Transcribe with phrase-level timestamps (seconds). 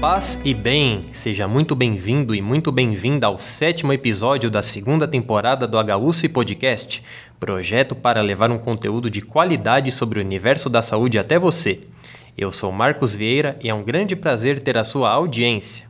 [0.00, 5.66] Paz e bem, seja muito bem-vindo e muito bem-vinda ao sétimo episódio da segunda temporada
[5.66, 7.02] do HUSP Podcast,
[7.38, 11.80] projeto para levar um conteúdo de qualidade sobre o universo da saúde até você.
[12.34, 15.86] Eu sou Marcos Vieira e é um grande prazer ter a sua audiência.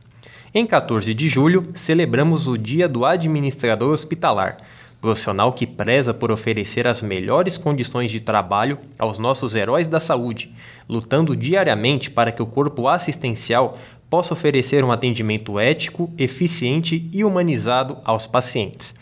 [0.53, 4.57] Em 14 de julho, celebramos o Dia do Administrador Hospitalar,
[4.99, 10.53] profissional que preza por oferecer as melhores condições de trabalho aos nossos heróis da saúde,
[10.87, 13.79] lutando diariamente para que o corpo assistencial
[14.11, 18.93] possa oferecer um atendimento ético, eficiente e humanizado aos pacientes.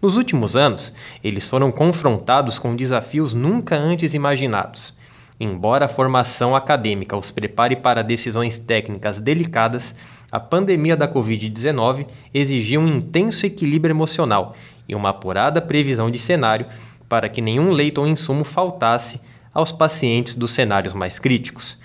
[0.00, 4.94] Nos últimos anos, eles foram confrontados com desafios nunca antes imaginados.
[5.38, 9.94] Embora a formação acadêmica os prepare para decisões técnicas delicadas,
[10.32, 14.54] a pandemia da Covid-19 exigiu um intenso equilíbrio emocional
[14.88, 16.66] e uma apurada previsão de cenário
[17.06, 19.20] para que nenhum leito ou insumo faltasse
[19.52, 21.83] aos pacientes dos cenários mais críticos.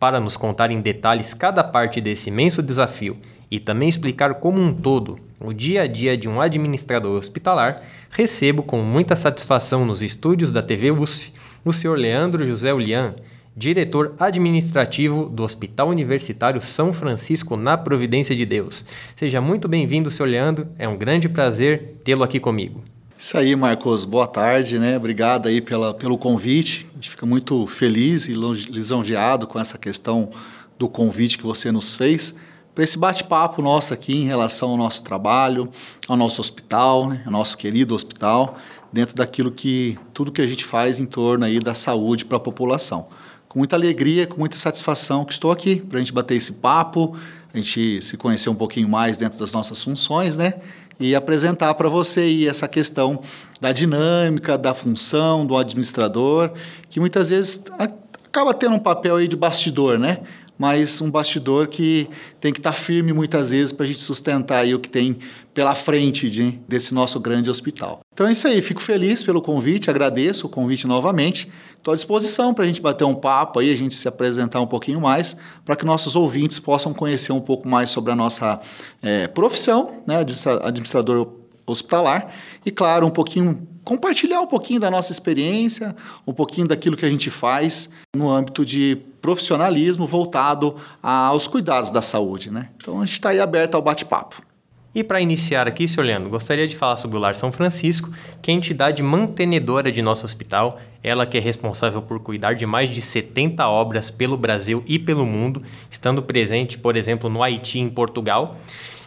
[0.00, 3.18] Para nos contar em detalhes cada parte desse imenso desafio
[3.50, 8.62] e também explicar como um todo o dia a dia de um administrador hospitalar, recebo
[8.62, 11.32] com muita satisfação nos estúdios da TV USF
[11.64, 11.96] o Sr.
[11.96, 13.14] Leandro José Ulian,
[13.54, 18.84] diretor administrativo do Hospital Universitário São Francisco na Providência de Deus.
[19.16, 20.24] Seja muito bem-vindo, Sr.
[20.24, 20.68] Leandro.
[20.78, 22.82] É um grande prazer tê-lo aqui comigo.
[23.20, 24.06] Isso aí, Marcos.
[24.06, 24.96] Boa tarde, né?
[24.96, 26.88] Obrigado aí pela, pelo convite.
[26.92, 30.30] A gente fica muito feliz e lisonjeado com essa questão
[30.78, 32.34] do convite que você nos fez
[32.74, 35.68] para esse bate-papo nosso aqui em relação ao nosso trabalho,
[36.08, 37.22] ao nosso hospital, né?
[37.26, 38.56] ao nosso querido hospital,
[38.90, 42.40] dentro daquilo que tudo que a gente faz em torno aí da saúde para a
[42.40, 43.08] população.
[43.50, 47.14] Com muita alegria, com muita satisfação que estou aqui para a gente bater esse papo,
[47.52, 50.54] a gente se conhecer um pouquinho mais dentro das nossas funções, né?
[51.00, 53.20] E apresentar para você aí essa questão
[53.58, 56.52] da dinâmica, da função do administrador,
[56.90, 60.18] que muitas vezes acaba tendo um papel aí de bastidor, né?
[60.58, 62.06] Mas um bastidor que
[62.38, 65.18] tem que estar tá firme muitas vezes para a gente sustentar aí o que tem
[65.54, 68.00] pela frente de, desse nosso grande hospital.
[68.20, 71.50] Então é isso aí, fico feliz pelo convite, agradeço o convite novamente.
[71.74, 74.66] Estou à disposição para a gente bater um papo aí, a gente se apresentar um
[74.66, 78.60] pouquinho mais, para que nossos ouvintes possam conhecer um pouco mais sobre a nossa
[79.02, 80.18] é, profissão, né,
[80.62, 81.32] administrador
[81.66, 82.30] hospitalar,
[82.62, 87.10] e claro, um pouquinho compartilhar um pouquinho da nossa experiência, um pouquinho daquilo que a
[87.10, 92.68] gente faz no âmbito de profissionalismo voltado aos cuidados da saúde, né?
[92.76, 94.49] Então a gente está aí aberto ao bate-papo.
[94.92, 96.02] E para iniciar aqui, Sr.
[96.02, 98.10] Leandro, gostaria de falar sobre o Lar São Francisco,
[98.42, 102.66] que é a entidade mantenedora de nosso hospital, ela que é responsável por cuidar de
[102.66, 107.78] mais de 70 obras pelo Brasil e pelo mundo, estando presente, por exemplo, no Haiti
[107.78, 108.56] e em Portugal.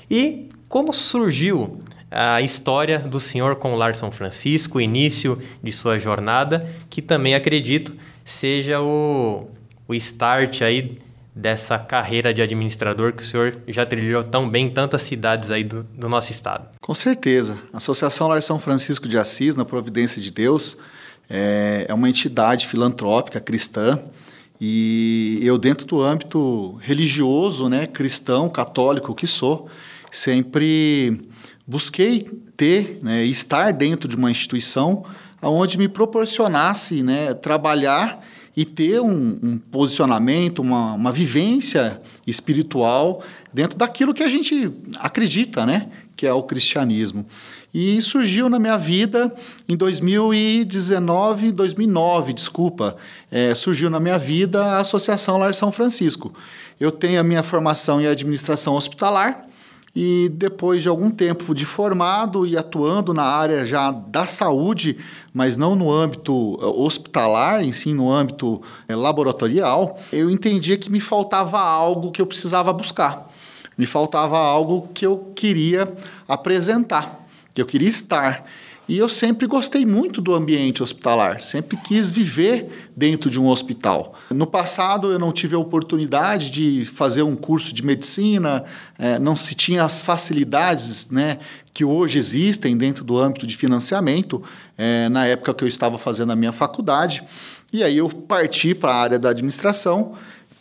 [0.09, 1.79] E como surgiu
[2.09, 7.01] a história do senhor com o Lar São Francisco, o início de sua jornada, que
[7.01, 9.49] também acredito seja o,
[9.85, 10.97] o start aí
[11.35, 15.63] dessa carreira de administrador que o senhor já trilhou tão bem em tantas cidades aí
[15.63, 16.67] do, do nosso estado.
[16.79, 17.57] Com certeza.
[17.73, 20.77] A Associação Lar São Francisco de Assis, na Providência de Deus,
[21.29, 23.99] é, é uma entidade filantrópica cristã
[24.61, 29.67] e eu dentro do âmbito religioso, né, cristão, católico que sou,
[30.11, 31.19] sempre
[31.65, 35.03] busquei ter, né, estar dentro de uma instituição
[35.41, 38.23] onde me proporcionasse né, trabalhar
[38.55, 45.65] e ter um, um posicionamento, uma, uma vivência espiritual dentro daquilo que a gente acredita,
[45.65, 45.89] né?
[46.15, 47.25] Que é o cristianismo.
[47.73, 49.33] E surgiu na minha vida
[49.67, 52.95] em 2019, 2009, desculpa,
[53.31, 56.31] é, surgiu na minha vida a Associação Lar São Francisco.
[56.79, 59.47] Eu tenho a minha formação em administração hospitalar,
[59.95, 64.97] e depois de algum tempo de formado e atuando na área já da saúde,
[65.31, 70.91] mas não no âmbito eh, hospitalar, em sim no âmbito é, laboratorial, eu entendia que
[70.91, 73.29] me faltava algo que eu precisava buscar.
[73.77, 75.91] Me faltava algo que eu queria
[76.27, 78.45] apresentar, que eu queria estar.
[78.87, 84.13] E eu sempre gostei muito do ambiente hospitalar, sempre quis viver dentro de um hospital.
[84.29, 88.65] No passado eu não tive a oportunidade de fazer um curso de medicina,
[88.99, 91.39] é, não se tinha as facilidades né,
[91.73, 94.43] que hoje existem dentro do âmbito de financiamento,
[94.77, 97.23] é, na época que eu estava fazendo a minha faculdade.
[97.71, 100.13] E aí eu parti para a área da administração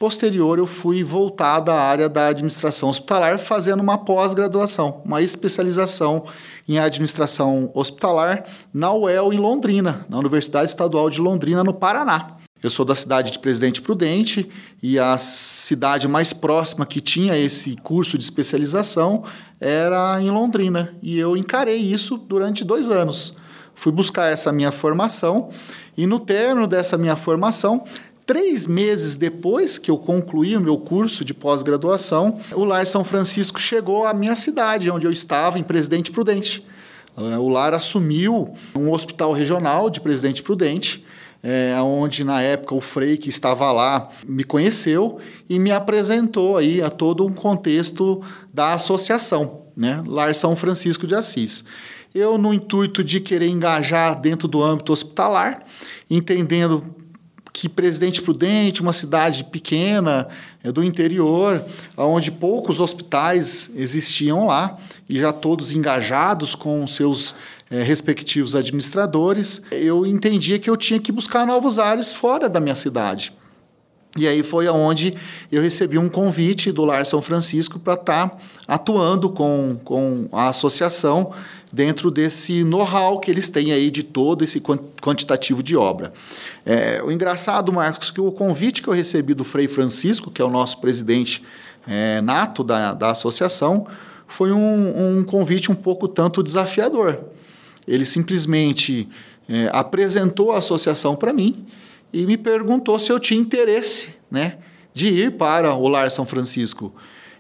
[0.02, 6.24] Posterior, eu fui voltada à área da administração hospitalar, fazendo uma pós-graduação, uma especialização
[6.68, 8.44] em administração hospitalar
[8.74, 12.36] na UEL em Londrina, na Universidade Estadual de Londrina, no Paraná.
[12.60, 14.50] Eu sou da cidade de Presidente Prudente
[14.82, 19.22] e a cidade mais próxima que tinha esse curso de especialização
[19.60, 20.96] era em Londrina.
[21.00, 23.36] E eu encarei isso durante dois anos.
[23.72, 25.50] Fui buscar essa minha formação
[25.96, 27.84] e no término dessa minha formação
[28.32, 33.60] Três meses depois que eu concluí o meu curso de pós-graduação, o Lar São Francisco
[33.60, 36.66] chegou à minha cidade, onde eu estava, em Presidente Prudente.
[37.14, 41.04] É, o Lar assumiu um hospital regional de Presidente Prudente,
[41.42, 46.80] é, onde na época o Frei que estava lá me conheceu e me apresentou aí
[46.80, 50.02] a todo um contexto da associação, né?
[50.06, 51.66] Lar São Francisco de Assis.
[52.14, 55.64] Eu, no intuito de querer engajar dentro do âmbito hospitalar,
[56.08, 57.01] entendendo
[57.52, 60.28] que Presidente Prudente, uma cidade pequena
[60.64, 61.64] é, do interior,
[61.96, 64.78] onde poucos hospitais existiam lá,
[65.08, 67.34] e já todos engajados com seus
[67.70, 72.74] é, respectivos administradores, eu entendia que eu tinha que buscar novos ares fora da minha
[72.74, 73.32] cidade.
[74.16, 75.14] E aí foi aonde
[75.50, 78.36] eu recebi um convite do Lar São Francisco para estar tá
[78.68, 81.32] atuando com, com a associação
[81.72, 86.12] dentro desse know-how que eles têm aí de todo esse quantitativo de obra.
[86.66, 90.44] É, o engraçado, Marcos, que o convite que eu recebi do Frei Francisco, que é
[90.44, 91.42] o nosso presidente
[91.88, 93.86] é, nato da, da associação,
[94.28, 97.18] foi um, um convite um pouco tanto desafiador.
[97.88, 99.08] Ele simplesmente
[99.48, 101.66] é, apresentou a associação para mim
[102.12, 104.58] e me perguntou se eu tinha interesse né,
[104.92, 106.94] de ir para o Lar São Francisco.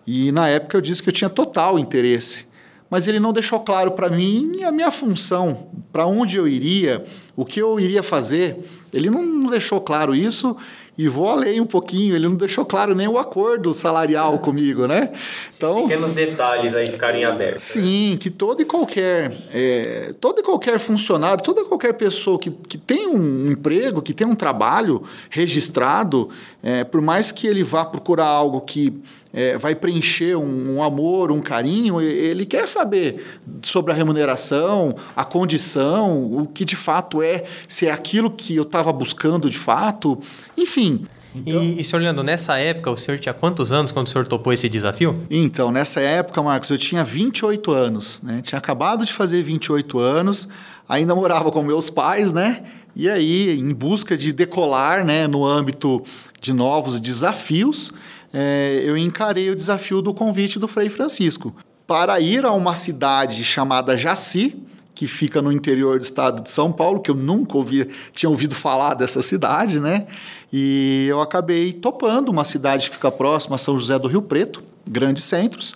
[0.06, 2.46] E na época eu disse que eu tinha total interesse.
[2.92, 7.02] Mas ele não deixou claro para mim a minha função, para onde eu iria,
[7.34, 8.58] o que eu iria fazer.
[8.92, 10.54] Ele não deixou claro isso
[10.98, 15.10] e vou além um pouquinho, ele não deixou claro nem o acordo salarial comigo, né?
[15.56, 17.76] Então, pequenos detalhes aí ficarem abertos.
[17.76, 17.82] Né?
[17.82, 22.76] Sim, que todo e qualquer, é, todo e qualquer funcionário, toda qualquer pessoa que, que
[22.76, 26.28] tem um emprego, que tem um trabalho registrado,
[26.62, 28.92] é, por mais que ele vá procurar algo que
[29.32, 35.24] é, vai preencher um, um, amor, um carinho, ele quer saber sobre a remuneração, a
[35.24, 40.20] condição, o que de fato é, se é aquilo que eu estava buscando de fato,
[40.56, 41.06] enfim.
[41.34, 44.26] Então, e, e, senhor Leandro, nessa época, o senhor tinha quantos anos quando o senhor
[44.26, 45.18] topou esse desafio?
[45.30, 48.42] Então, nessa época, Marcos, eu tinha 28 anos, né?
[48.42, 50.46] Tinha acabado de fazer 28 anos,
[50.86, 52.62] ainda morava com meus pais, né?
[52.94, 56.04] E aí, em busca de decolar, né, no âmbito
[56.38, 57.90] de novos desafios,
[58.32, 61.54] é, eu encarei o desafio do convite do Frei Francisco
[61.86, 64.56] para ir a uma cidade chamada Jaci,
[64.94, 68.54] que fica no interior do estado de São Paulo, que eu nunca ouvi, tinha ouvido
[68.54, 70.06] falar dessa cidade, né?
[70.52, 74.62] E eu acabei topando uma cidade que fica próxima a São José do Rio Preto,
[74.86, 75.74] grandes centros,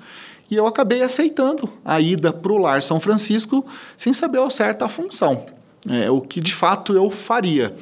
[0.50, 3.66] e eu acabei aceitando a ida para o Lar São Francisco
[3.96, 5.46] sem saber ao certo a função,
[5.88, 7.74] é, o que de fato eu faria.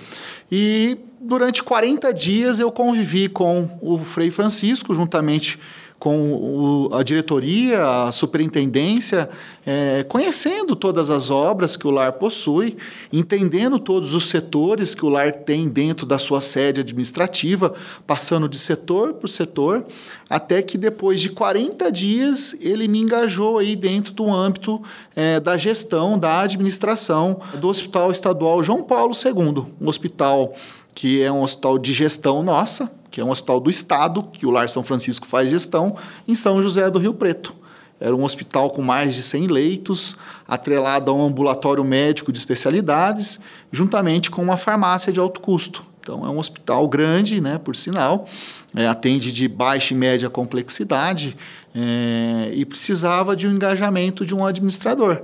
[0.51, 5.59] E durante 40 dias eu convivi com o Frei Francisco, juntamente
[5.99, 9.31] com o, a diretoria, a superintendência,
[9.65, 12.77] é, conhecendo todas as obras que o lar possui,
[13.11, 17.73] entendendo todos os setores que o lar tem dentro da sua sede administrativa,
[18.07, 19.87] passando de setor por setor,
[20.29, 24.83] até que depois de 40 dias ele me engajou aí dentro do âmbito
[25.17, 30.53] é, da gestão, da administração do Hospital Estadual João Paulo II, um hospital
[30.95, 34.51] que é um hospital de gestão nossa, que é um hospital do Estado, que o
[34.51, 35.97] Lar São Francisco faz gestão,
[36.27, 37.55] em São José do Rio Preto.
[38.01, 43.41] Era um hospital com mais de 100 leitos, atrelado a um ambulatório médico de especialidades,
[43.73, 45.85] juntamente com uma farmácia de alto custo.
[46.01, 48.27] Então, é um hospital grande, né, por sinal,
[48.75, 51.35] é, atende de baixa e média complexidade
[51.75, 55.23] é, e precisava de um engajamento de um administrador.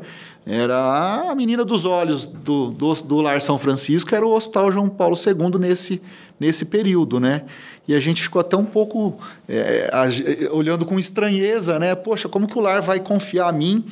[0.50, 4.88] Era a menina dos olhos do, do, do Lar São Francisco, era o Hospital João
[4.88, 6.02] Paulo II nesse,
[6.40, 7.42] nesse período, né?
[7.86, 9.16] E a gente ficou até um pouco
[9.48, 11.94] é, a, olhando com estranheza, né?
[11.94, 13.84] Poxa, como que o Lar vai confiar a mim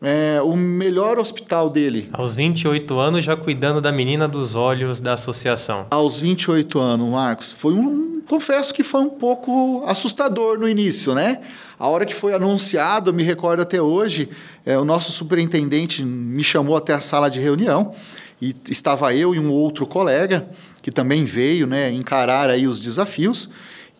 [0.00, 2.08] é, o melhor hospital dele?
[2.12, 5.86] Aos 28 anos, já cuidando da menina dos olhos da associação.
[5.90, 8.22] Aos 28 anos, Marcos, foi um...
[8.28, 11.40] Confesso que foi um pouco assustador no início, né?
[11.84, 14.30] A hora que foi anunciado, me recordo até hoje,
[14.64, 17.92] é, o nosso superintendente me chamou até a sala de reunião
[18.40, 20.48] e estava eu e um outro colega
[20.80, 23.50] que também veio né, encarar aí os desafios.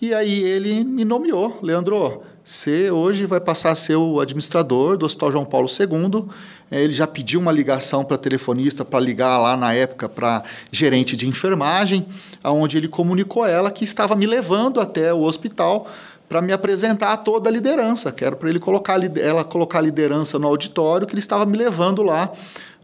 [0.01, 5.05] E aí ele me nomeou, Leandro, você hoje vai passar a ser o administrador do
[5.05, 6.25] Hospital João Paulo II.
[6.71, 11.19] É, ele já pediu uma ligação para telefonista para ligar lá na época para gerente
[11.19, 12.07] de enfermagem,
[12.43, 15.87] aonde ele comunicou a ela que estava me levando até o hospital
[16.35, 18.11] para me apresentar a toda a liderança.
[18.11, 22.03] Quero para ele colocar ela colocar a liderança no auditório que ele estava me levando
[22.03, 22.29] lá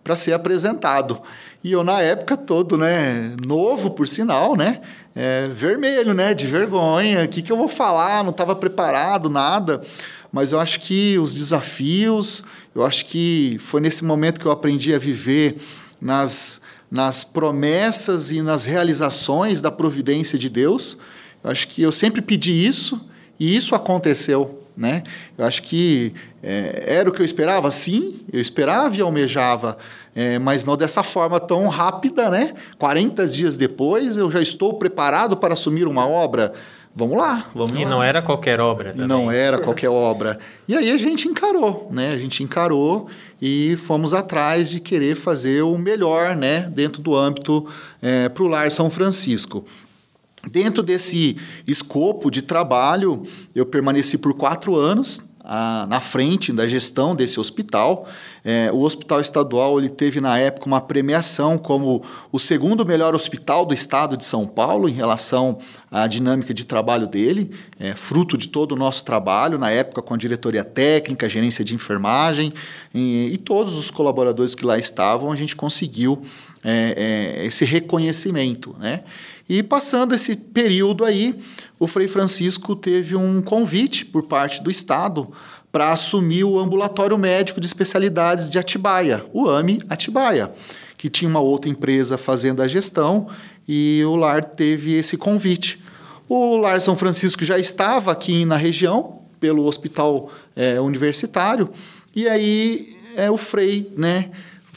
[0.05, 1.21] para ser apresentado.
[1.65, 4.81] E eu na época todo, né, novo por sinal, né,
[5.17, 7.25] é, vermelho, né, de vergonha.
[7.25, 8.23] O que que eu vou falar?
[8.23, 9.83] Não estava preparado nada.
[10.31, 14.95] Mas eu acho que os desafios, eu acho que foi nesse momento que eu aprendi
[14.95, 15.57] a viver
[16.01, 20.99] nas nas promessas e nas realizações da providência de Deus.
[21.43, 24.59] Eu acho que eu sempre pedi isso e isso aconteceu.
[24.77, 25.03] Né?
[25.37, 29.77] Eu acho que é, era o que eu esperava, sim, eu esperava e almejava,
[30.15, 32.55] é, mas não dessa forma tão rápida, né?
[32.79, 36.55] 40 dias depois eu já estou preparado para assumir uma obra.
[36.95, 37.91] Vamos lá, vamos e lá.
[37.91, 39.07] não era qualquer obra também.
[39.07, 40.39] Não era qualquer obra.
[40.67, 42.09] E aí a gente encarou, né?
[42.09, 43.09] A gente encarou
[43.41, 46.63] e fomos atrás de querer fazer o melhor, né?
[46.71, 47.69] Dentro do âmbito
[48.03, 49.65] é, para o Lar São Francisco.
[50.49, 53.23] Dentro desse escopo de trabalho,
[53.55, 58.09] eu permaneci por quatro anos a, na frente da gestão desse hospital.
[58.45, 63.67] É, o hospital estadual ele teve na época uma premiação como o segundo melhor hospital
[63.67, 65.59] do estado de São Paulo em relação
[65.91, 70.15] à dinâmica de trabalho dele, é, fruto de todo o nosso trabalho na época com
[70.15, 72.53] a diretoria técnica, gerência de enfermagem
[72.95, 76.23] e, e todos os colaboradores que lá estavam, a gente conseguiu
[76.63, 79.01] é, é esse reconhecimento, né?
[79.51, 81.35] E passando esse período aí,
[81.77, 85.29] o Frei Francisco teve um convite por parte do Estado
[85.73, 90.53] para assumir o ambulatório médico de especialidades de Atibaia, o AME Atibaia,
[90.97, 93.27] que tinha uma outra empresa fazendo a gestão
[93.67, 95.83] e o lar teve esse convite.
[96.29, 101.69] O Lar São Francisco já estava aqui na região, pelo hospital é, universitário,
[102.15, 104.31] e aí é, o Frei né,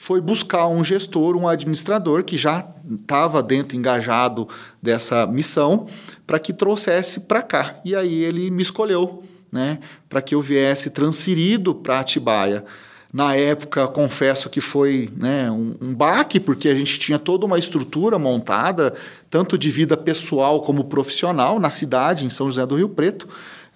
[0.04, 2.68] foi buscar um gestor, um administrador que já
[3.00, 4.50] estava dentro, engajado
[4.82, 5.88] dessa missão,
[6.28, 7.80] para que trouxesse para cá.
[7.86, 9.80] E aí ele me escolheu, né,
[10.10, 12.66] para que eu viesse transferido para Atibaia.
[13.14, 17.58] Na época, confesso que foi né, um, um baque, porque a gente tinha toda uma
[17.58, 18.94] estrutura montada,
[19.30, 23.26] tanto de vida pessoal como profissional, na cidade, em São José do Rio Preto,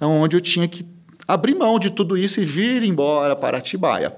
[0.02, 0.86] onde eu tinha que
[1.26, 4.14] abrir mão de tudo isso e vir embora para Atibaia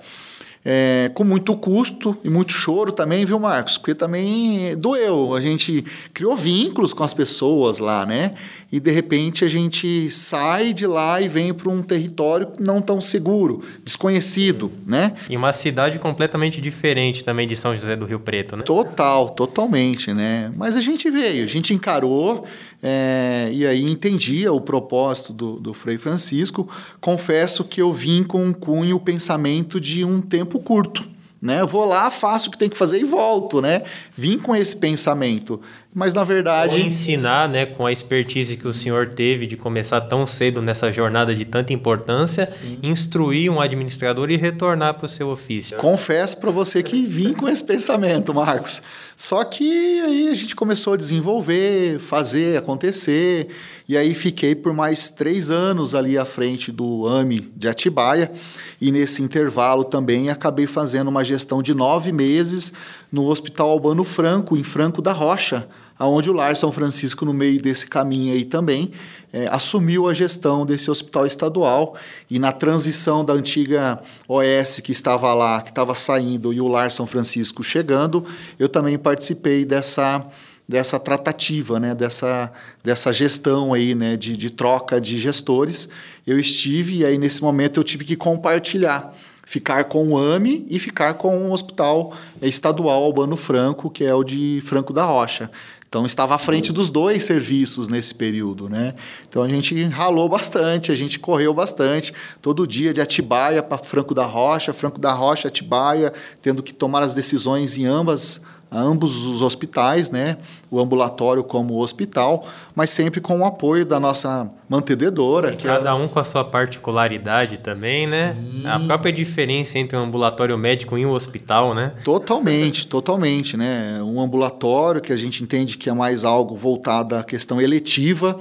[0.64, 3.78] é, com muito custo e muito choro também, viu, Marcos?
[3.78, 5.34] Porque também doeu.
[5.34, 8.34] A gente criou vínculos com as pessoas lá, né?
[8.72, 13.02] E de repente a gente sai de lá e vem para um território não tão
[13.02, 15.14] seguro, desconhecido, né?
[15.28, 18.62] E uma cidade completamente diferente também de São José do Rio Preto, né?
[18.64, 20.52] Total, totalmente, né?
[20.56, 22.46] Mas a gente veio, a gente encarou
[22.84, 26.70] é, e aí entendia o propósito do, do Frei Francisco.
[27.02, 31.08] Confesso que eu vim com um cunho, o pensamento de um tempo curto.
[31.42, 31.62] Né?
[31.62, 33.84] Eu vou lá, faço o que tem que fazer e volto, né?
[34.14, 35.62] Vim com esse pensamento
[35.94, 36.80] mas na verdade.
[36.80, 40.92] Ou ensinar, né, com a expertise que o senhor teve de começar tão cedo nessa
[40.92, 42.78] jornada de tanta importância, Sim.
[42.84, 45.78] instruir um administrador e retornar para o seu ofício.
[45.78, 48.82] Confesso para você que vim com esse pensamento, Marcos.
[49.20, 53.50] Só que aí a gente começou a desenvolver, fazer acontecer,
[53.86, 58.32] e aí fiquei por mais três anos ali à frente do AME de Atibaia,
[58.80, 62.72] e nesse intervalo também acabei fazendo uma gestão de nove meses
[63.12, 65.68] no Hospital Albano Franco, em Franco da Rocha,
[66.00, 68.94] aonde o Lar São Francisco, no meio desse caminho aí também,
[69.34, 71.96] é, assumiu a gestão desse hospital estadual
[72.30, 76.90] e na transição da antiga OS que estava lá, que estava saindo, e o Lar
[76.90, 78.26] São Francisco chegando,
[78.58, 80.26] eu também participei dessa
[80.68, 82.52] dessa tratativa, né, dessa,
[82.84, 85.90] dessa gestão aí, né, de, de troca de gestores.
[86.28, 89.12] Eu estive e aí nesse momento eu tive que compartilhar
[89.50, 94.24] ficar com o AME e ficar com o Hospital Estadual Albano Franco, que é o
[94.24, 95.50] de Franco da Rocha.
[95.90, 98.94] Então estava à frente dos dois serviços nesse período, né?
[99.28, 104.14] Então a gente ralou bastante, a gente correu bastante, todo dia de Atibaia para Franco
[104.14, 108.40] da Rocha, Franco da Rocha, Atibaia, tendo que tomar as decisões em ambas
[108.72, 110.38] a ambos os hospitais, né?
[110.72, 112.46] o ambulatório como o hospital,
[112.76, 115.54] mas sempre com o apoio da nossa mantenedora.
[115.54, 115.94] E cada é...
[115.94, 118.36] um com a sua particularidade também, né?
[118.36, 118.62] Sim.
[118.62, 118.72] né?
[118.72, 121.94] A própria diferença entre um ambulatório médico e um hospital, né?
[122.04, 124.02] Totalmente, totalmente, né?
[124.04, 128.38] Um ambulatório que a gente entende que é mais algo voltado à questão eletiva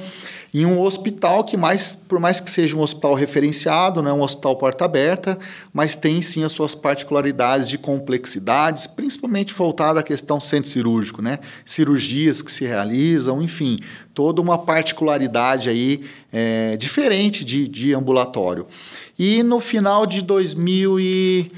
[0.52, 4.22] em um hospital que mais, por mais que seja um hospital referenciado, não é um
[4.22, 5.38] hospital porta aberta,
[5.72, 11.38] mas tem sim as suas particularidades de complexidades, principalmente voltada à questão centro cirúrgico, né?
[11.64, 13.78] Cirurgias que se realizam, enfim,
[14.14, 18.66] toda uma particularidade aí é, diferente de, de ambulatório.
[19.18, 21.52] E no final de 2000 e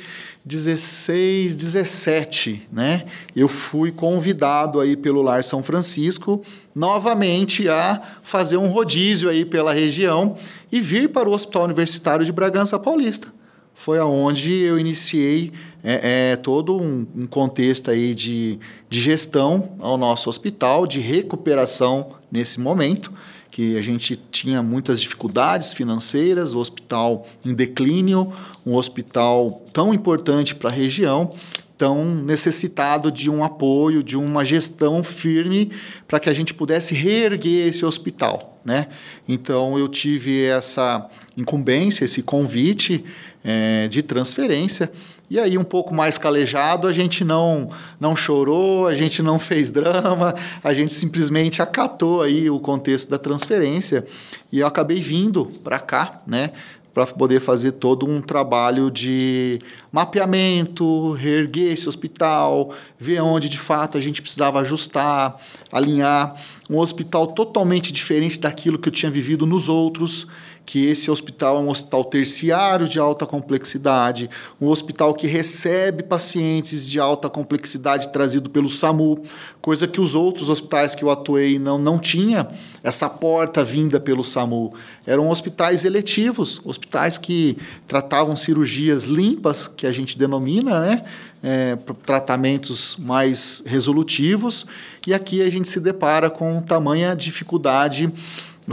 [0.50, 3.04] 16, 17, né?
[3.36, 6.42] Eu fui convidado aí pelo Lar São Francisco
[6.74, 10.36] novamente a fazer um rodízio aí pela região
[10.72, 13.28] e vir para o Hospital Universitário de Bragança Paulista.
[13.72, 15.52] Foi aonde eu iniciei
[15.84, 22.16] é, é, todo um, um, contexto aí de, de gestão ao nosso hospital, de recuperação
[22.30, 23.12] nesse momento
[23.50, 28.32] que a gente tinha muitas dificuldades financeiras, o hospital em declínio,
[28.64, 31.34] um hospital tão importante para a região,
[31.76, 35.72] tão necessitado de um apoio, de uma gestão firme
[36.06, 38.60] para que a gente pudesse reerguer esse hospital.
[38.64, 38.88] Né?
[39.26, 43.02] Então eu tive essa incumbência, esse convite
[43.42, 44.92] é, de transferência.
[45.30, 47.70] E aí, um pouco mais calejado, a gente não,
[48.00, 53.16] não chorou, a gente não fez drama, a gente simplesmente acatou aí o contexto da
[53.16, 54.04] transferência.
[54.50, 56.50] E eu acabei vindo para cá, né?
[56.92, 59.60] para poder fazer todo um trabalho de
[59.92, 65.36] mapeamento, reerguer esse hospital, ver onde de fato a gente precisava ajustar,
[65.70, 66.34] alinhar.
[66.68, 70.26] Um hospital totalmente diferente daquilo que eu tinha vivido nos outros
[70.70, 76.88] que esse hospital é um hospital terciário de alta complexidade, um hospital que recebe pacientes
[76.88, 79.20] de alta complexidade trazido pelo SAMU,
[79.60, 82.46] coisa que os outros hospitais que eu atuei não, não tinha
[82.84, 84.72] essa porta vinda pelo SAMU.
[85.04, 87.58] Eram hospitais eletivos, hospitais que
[87.88, 91.04] tratavam cirurgias limpas, que a gente denomina, né?
[91.42, 91.74] É,
[92.04, 94.66] tratamentos mais resolutivos,
[95.06, 98.12] e aqui a gente se depara com tamanha dificuldade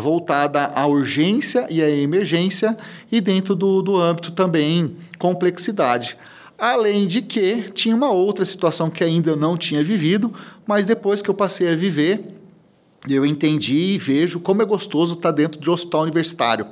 [0.02, 2.76] voltada à urgência e à emergência
[3.12, 6.18] e dentro do, do âmbito também complexidade.
[6.58, 10.34] Além de que tinha uma outra situação que ainda não tinha vivido,
[10.66, 12.24] mas depois que eu passei a viver,
[13.08, 16.66] eu entendi e vejo como é gostoso estar dentro de um hospital universitário.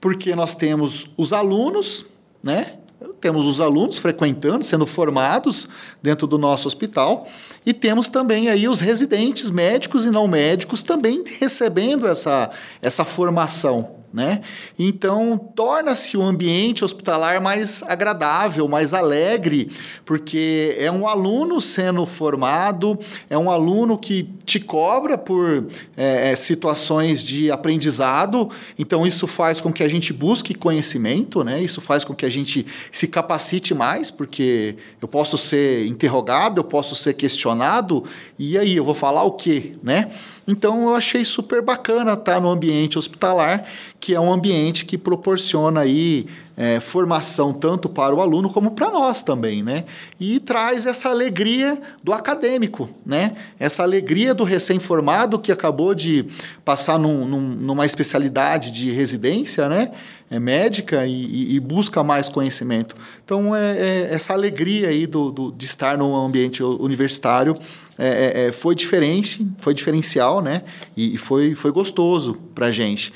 [0.00, 2.06] Porque nós temos os alunos,
[2.42, 2.74] né?
[3.20, 5.68] Temos os alunos frequentando, sendo formados
[6.02, 7.26] dentro do nosso hospital,
[7.64, 12.50] e temos também aí os residentes médicos e não médicos também recebendo essa,
[12.80, 13.96] essa formação.
[14.16, 14.40] Né?
[14.78, 19.70] Então, torna-se o ambiente hospitalar mais agradável, mais alegre,
[20.06, 26.36] porque é um aluno sendo formado, é um aluno que te cobra por é, é,
[26.36, 31.60] situações de aprendizado, então isso faz com que a gente busque conhecimento, né?
[31.60, 36.64] isso faz com que a gente se capacite mais, porque eu posso ser interrogado, eu
[36.64, 38.02] posso ser questionado,
[38.38, 39.74] e aí eu vou falar o quê?
[39.82, 40.10] Né?
[40.46, 43.66] Então eu achei super bacana estar no ambiente hospitalar,
[43.98, 48.90] que é um ambiente que proporciona aí é, formação tanto para o aluno como para
[48.90, 49.84] nós também, né?
[50.18, 53.36] E traz essa alegria do acadêmico, né?
[53.58, 56.24] Essa alegria do recém-formado que acabou de
[56.64, 59.90] passar num, num, numa especialidade de residência, né?
[60.30, 62.96] É médica e, e, busca mais conhecimento.
[63.24, 67.56] Então, é, é essa alegria aí do, do, de estar no ambiente universitário
[67.98, 70.62] é, é, é foi diferente, foi diferencial, né?
[70.96, 73.12] E, e foi, foi gostoso para gente.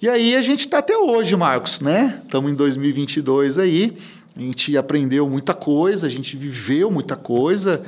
[0.00, 2.20] E aí a gente está até hoje, Marcos, né?
[2.24, 3.96] Estamos em 2022 aí,
[4.36, 7.82] a gente aprendeu muita coisa, a gente viveu muita coisa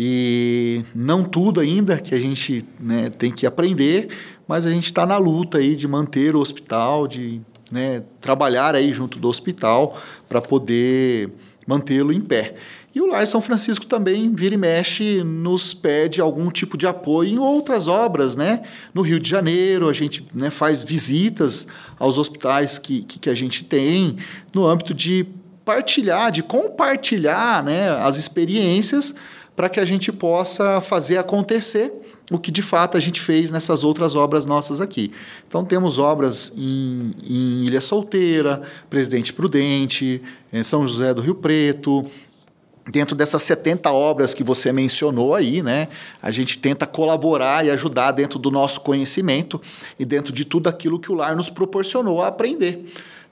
[0.00, 4.08] e não tudo ainda que a gente né, tem que aprender,
[4.46, 8.92] mas a gente está na luta aí de manter o hospital, de né, trabalhar aí
[8.92, 11.30] junto do hospital para poder
[11.66, 12.54] mantê-lo em pé.
[12.94, 17.30] E o Lar São Francisco também vira e mexe, nos pede algum tipo de apoio
[17.30, 18.62] em outras obras, né?
[18.94, 21.66] No Rio de Janeiro, a gente né, faz visitas
[21.98, 24.16] aos hospitais que, que, que a gente tem,
[24.54, 25.26] no âmbito de
[25.64, 29.14] partilhar, de compartilhar né, as experiências
[29.54, 31.92] para que a gente possa fazer acontecer
[32.30, 35.10] o que de fato a gente fez nessas outras obras nossas aqui.
[35.46, 40.22] Então temos obras em, em Ilha Solteira, Presidente Prudente,
[40.52, 42.04] em São José do Rio Preto,
[42.90, 45.88] dentro dessas 70 obras que você mencionou aí, né,
[46.22, 49.60] a gente tenta colaborar e ajudar dentro do nosso conhecimento
[49.98, 52.84] e dentro de tudo aquilo que o lar nos proporcionou a aprender.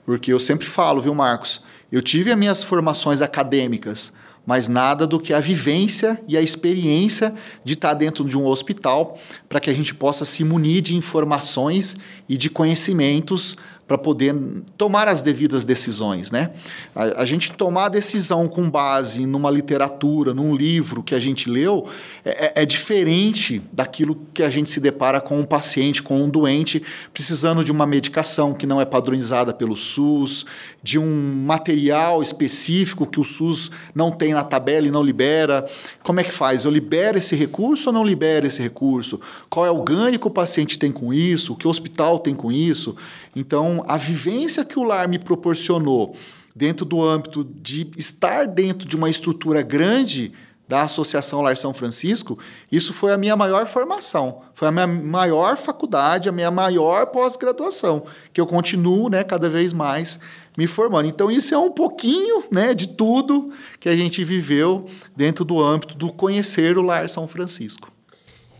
[0.05, 1.63] Porque eu sempre falo, viu, Marcos?
[1.91, 4.13] Eu tive as minhas formações acadêmicas,
[4.45, 9.17] mas nada do que a vivência e a experiência de estar dentro de um hospital
[9.49, 11.97] para que a gente possa se munir de informações
[12.29, 14.35] e de conhecimentos para poder
[14.77, 16.51] tomar as devidas decisões, né?
[16.93, 21.49] A, a, gente tomar a decisão com base numa literatura, num livro que a gente
[21.49, 21.87] leu,
[22.25, 26.29] é, é, é, diferente daquilo que a gente se depara com um paciente, com um
[26.29, 30.45] doente, precisando de uma medicação que não é padronizada pelo SUS,
[30.83, 35.65] de um material específico que o SUS não tem na tabela e não libera.
[36.03, 36.65] Como é que faz?
[36.65, 39.21] Eu libero esse recurso ou não libero esse recurso?
[39.49, 41.53] Qual é o ganho que o paciente tem com isso?
[41.53, 42.97] O que o hospital tem com isso?
[43.39, 46.15] Então, a vivência que o lar me proporcionou
[46.55, 50.33] dentro do âmbito de estar dentro de uma estrutura grande
[50.67, 52.39] da Associação Lar São Francisco,
[52.71, 58.07] isso foi a minha maior formação, foi a minha maior faculdade, a minha maior pós-graduação,
[58.33, 60.19] que eu continuo, né, cada vez mais
[60.57, 61.07] me formando.
[61.07, 65.95] Então isso é um pouquinho, né, de tudo que a gente viveu dentro do âmbito
[65.95, 67.91] do conhecer o Lar São Francisco.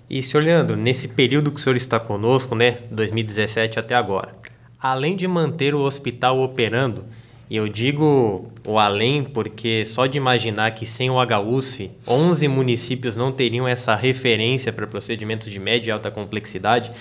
[0.08, 4.34] E, senhor Leandro, nesse período que o senhor está conosco, né, 2017 até agora,
[4.82, 7.04] além de manter o hospital operando,
[7.50, 13.16] E eu digo o além porque só de imaginar que sem o HUSF, 11 municípios
[13.16, 16.92] não teriam essa referência para procedimentos de média e alta complexidade,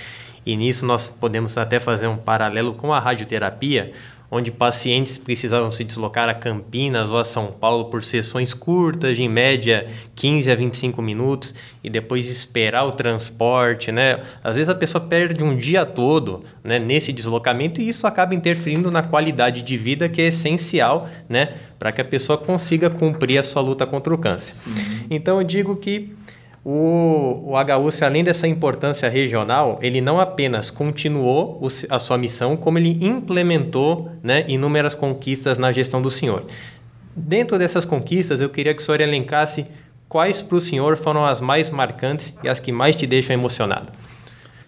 [0.45, 3.93] e nisso nós podemos até fazer um paralelo com a radioterapia,
[4.31, 9.23] onde pacientes precisavam se deslocar a Campinas ou a São Paulo por sessões curtas, de
[9.23, 14.25] em média 15 a 25 minutos, e depois esperar o transporte, né?
[14.43, 18.91] Às vezes a pessoa perde um dia todo, né, nesse deslocamento e isso acaba interferindo
[18.91, 23.45] na qualidade de vida que é essencial, né, para que a pessoa consiga cumprir a
[23.45, 24.53] sua luta contra o câncer.
[24.53, 24.75] Sim.
[25.11, 26.15] Então eu digo que
[26.69, 32.57] o, o HUC, além dessa importância regional, ele não apenas continuou o, a sua missão,
[32.57, 36.45] como ele implementou né, inúmeras conquistas na gestão do senhor.
[37.15, 39.65] Dentro dessas conquistas, eu queria que o senhor elencasse
[40.09, 43.93] quais para o senhor foram as mais marcantes e as que mais te deixam emocionado.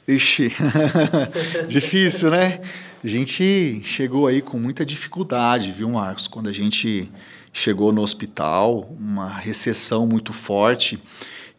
[0.06, 0.52] Ixi,
[1.66, 2.60] difícil, né?
[3.02, 6.28] A gente chegou aí com muita dificuldade, viu, Marcos?
[6.28, 7.10] Quando a gente
[7.52, 10.96] chegou no hospital, uma recessão muito forte.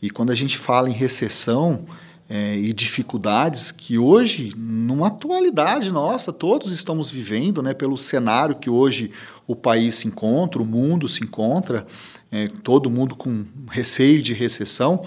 [0.01, 1.85] E quando a gente fala em recessão
[2.29, 8.69] é, e dificuldades que hoje, numa atualidade nossa, todos estamos vivendo, né, pelo cenário que
[8.69, 9.11] hoje
[9.47, 11.87] o país se encontra, o mundo se encontra,
[12.31, 15.03] é, todo mundo com receio de recessão.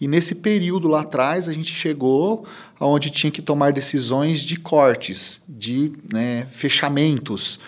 [0.00, 2.44] E nesse período lá atrás a gente chegou
[2.80, 7.60] aonde tinha que tomar decisões de cortes, de né, fechamentos.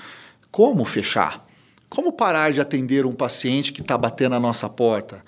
[0.51, 1.47] Como fechar?
[1.89, 5.23] Como parar de atender um paciente que está batendo a nossa porta?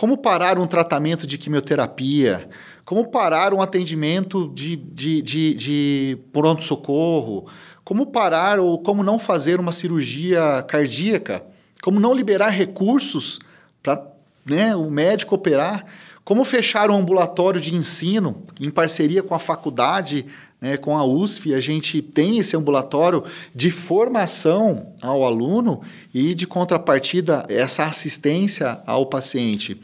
[0.00, 2.48] Como parar um tratamento de quimioterapia?
[2.86, 7.46] Como parar um atendimento de, de, de, de pronto-socorro?
[7.84, 11.44] Como parar ou como não fazer uma cirurgia cardíaca?
[11.82, 13.40] Como não liberar recursos
[13.82, 14.02] para
[14.42, 15.84] né, o médico operar?
[16.24, 20.24] Como fechar um ambulatório de ensino em parceria com a faculdade
[20.60, 25.80] né, com a USF, a gente tem esse ambulatório de formação ao aluno
[26.12, 29.80] e de contrapartida essa assistência ao paciente.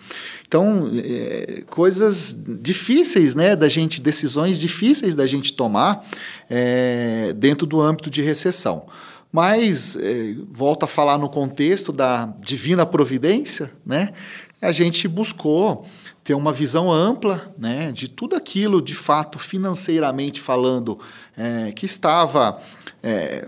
[0.47, 6.05] Então, é, coisas difíceis, né, da gente, decisões difíceis da gente tomar
[6.49, 8.87] é, dentro do âmbito de recessão.
[9.33, 14.11] Mas, é, volta a falar no contexto da divina providência, né,
[14.63, 15.87] a gente buscou
[16.27, 20.99] ter uma visão ampla né, de tudo aquilo, de fato, financeiramente falando,
[21.37, 22.61] é, que estava
[23.01, 23.47] é,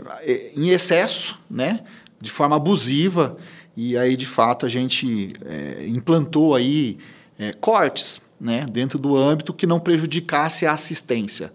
[0.54, 1.80] em excesso, né,
[2.20, 3.36] de forma abusiva,
[3.76, 6.98] e aí, de fato, a gente é, implantou aí
[7.36, 11.52] é, cortes né, dentro do âmbito que não prejudicasse a assistência.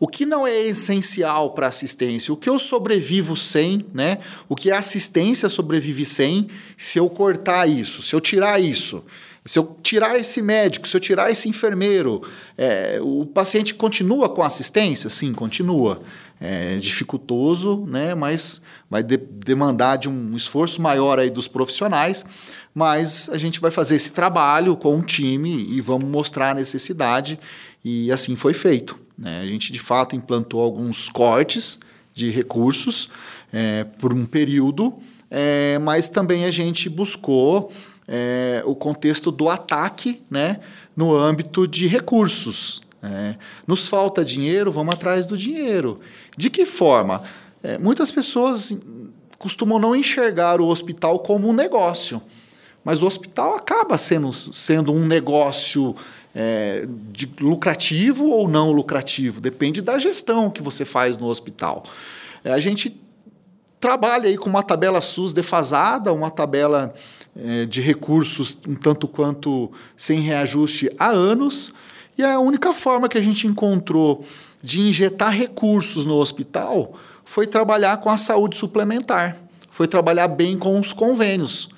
[0.00, 2.34] O que não é essencial para assistência?
[2.34, 4.18] O que eu sobrevivo sem, né?
[4.48, 9.04] O que a assistência sobrevive sem, se eu cortar isso, se eu tirar isso?
[9.46, 12.22] Se eu tirar esse médico, se eu tirar esse enfermeiro,
[12.56, 15.10] é, o paciente continua com assistência?
[15.10, 16.00] Sim, continua.
[16.40, 22.24] É dificultoso, né, mas vai de demandar de um esforço maior aí dos profissionais,
[22.74, 27.38] mas a gente vai fazer esse trabalho com um time e vamos mostrar a necessidade
[27.84, 28.98] e assim foi feito.
[29.16, 29.40] Né?
[29.40, 31.78] A gente de fato implantou alguns cortes
[32.12, 33.08] de recursos
[33.52, 34.94] é, por um período,
[35.30, 37.72] é, mas também a gente buscou
[38.06, 40.60] é, o contexto do ataque né,
[40.96, 42.82] no âmbito de recursos.
[43.02, 43.34] É,
[43.66, 46.00] nos falta dinheiro, vamos atrás do dinheiro.
[46.36, 47.22] De que forma?
[47.62, 48.76] É, muitas pessoas
[49.38, 52.22] costumam não enxergar o hospital como um negócio,
[52.82, 55.94] mas o hospital acaba sendo, sendo um negócio
[56.34, 61.84] é, de lucrativo ou não lucrativo, depende da gestão que você faz no hospital.
[62.42, 63.00] É, a gente
[63.78, 66.94] trabalha aí com uma tabela SUS defasada, uma tabela
[67.36, 71.72] é, de recursos um tanto quanto sem reajuste há anos,
[72.16, 74.24] e a única forma que a gente encontrou
[74.62, 76.94] de injetar recursos no hospital
[77.24, 79.36] foi trabalhar com a saúde suplementar,
[79.70, 81.68] foi trabalhar bem com os convênios.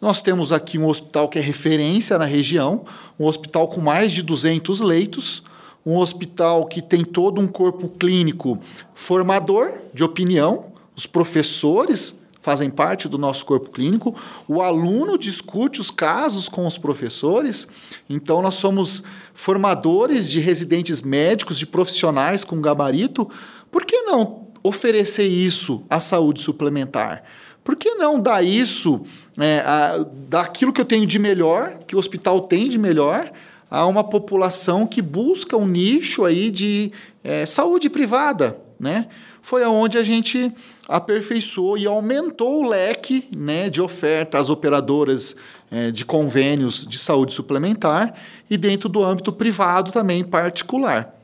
[0.00, 2.84] Nós temos aqui um hospital que é referência na região,
[3.18, 5.42] um hospital com mais de 200 leitos,
[5.84, 8.58] um hospital que tem todo um corpo clínico
[8.94, 14.14] formador de opinião, os professores fazem parte do nosso corpo clínico,
[14.48, 17.68] o aluno discute os casos com os professores,
[18.08, 19.02] então nós somos
[19.34, 23.30] formadores de residentes médicos, de profissionais com gabarito.
[23.70, 27.22] Por que não oferecer isso à saúde suplementar?
[27.62, 29.02] Por que não dar isso,
[29.38, 33.30] é, a, daquilo que eu tenho de melhor, que o hospital tem de melhor,
[33.70, 36.90] a uma população que busca um nicho aí de
[37.22, 39.06] é, saúde privada, né?
[39.42, 40.52] foi aonde a gente
[40.90, 45.36] aperfeiçoou e aumentou o leque né, de oferta às operadoras
[45.70, 48.14] é, de convênios de saúde suplementar
[48.50, 51.14] e dentro do âmbito privado também particular.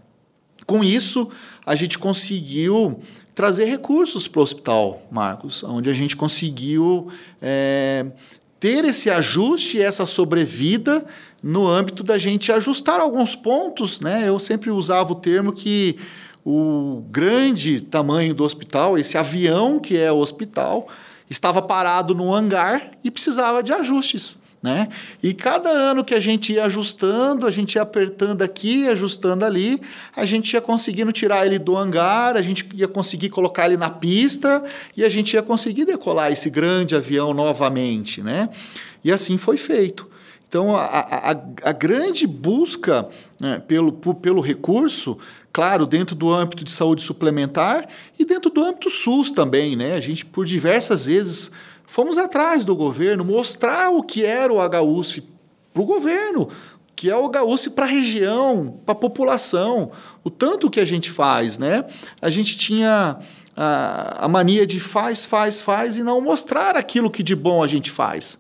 [0.65, 1.29] Com isso,
[1.65, 3.01] a gente conseguiu
[3.35, 7.09] trazer recursos para o hospital, Marcos, onde a gente conseguiu
[7.43, 8.07] é,
[8.61, 11.05] ter esse ajuste, essa sobrevida
[11.43, 14.01] no âmbito da gente ajustar alguns pontos.
[14.01, 14.29] Né?
[14.29, 15.99] Eu sempre usava o termo que
[16.49, 20.87] o grande tamanho do hospital, esse avião que é o hospital,
[21.29, 24.39] estava parado no hangar e precisava de ajustes.
[24.63, 24.89] Né?
[25.21, 29.81] E cada ano que a gente ia ajustando, a gente ia apertando aqui, ajustando ali,
[30.15, 33.91] a gente ia conseguindo tirar ele do hangar, a gente ia conseguir colocar ele na
[33.91, 34.63] pista
[34.97, 38.23] e a gente ia conseguir decolar esse grande avião novamente.
[38.23, 38.49] Né?
[39.03, 40.09] E assim foi feito.
[40.49, 41.31] Então, a, a,
[41.65, 43.09] a grande busca
[43.41, 45.19] né, pelo, pelo recurso
[45.57, 47.89] claro, dentro do âmbito de saúde suplementar
[48.19, 49.95] e dentro do âmbito SUS também, né?
[49.95, 51.51] A gente, por diversas vezes,
[51.87, 55.23] fomos atrás do governo, mostrar o que era o HUSF
[55.73, 56.51] para o governo,
[56.95, 59.93] que é o HUSF para a região, para a população,
[60.23, 61.87] o tanto que a gente faz, né?
[62.21, 63.17] A gente tinha
[63.57, 67.67] a, a mania de faz, faz, faz e não mostrar aquilo que de bom a
[67.67, 68.39] gente faz.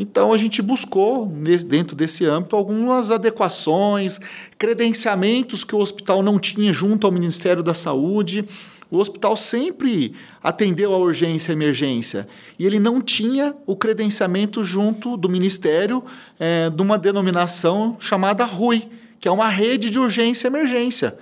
[0.00, 1.26] Então, a gente buscou,
[1.66, 4.20] dentro desse âmbito, algumas adequações,
[4.56, 8.44] credenciamentos que o hospital não tinha junto ao Ministério da Saúde.
[8.88, 15.16] O hospital sempre atendeu a urgência e emergência e ele não tinha o credenciamento junto
[15.16, 16.02] do Ministério
[16.38, 18.88] é, de uma denominação chamada RUI,
[19.20, 21.18] que é uma rede de urgência e emergência.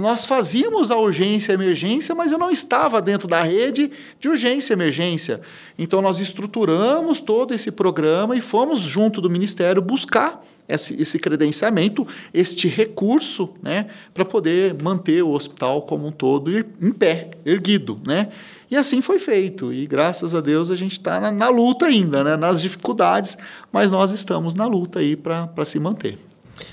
[0.00, 5.42] Nós fazíamos a urgência emergência, mas eu não estava dentro da rede de urgência emergência.
[5.78, 12.06] Então, nós estruturamos todo esse programa e fomos, junto do Ministério, buscar esse, esse credenciamento,
[12.32, 18.00] este recurso, né, para poder manter o hospital como um todo em pé, erguido.
[18.06, 18.30] Né?
[18.70, 19.74] E assim foi feito.
[19.74, 23.36] E graças a Deus a gente está na, na, luta ainda, né, nas dificuldades,
[23.70, 26.18] mas nós estamos na luta aí para se manter.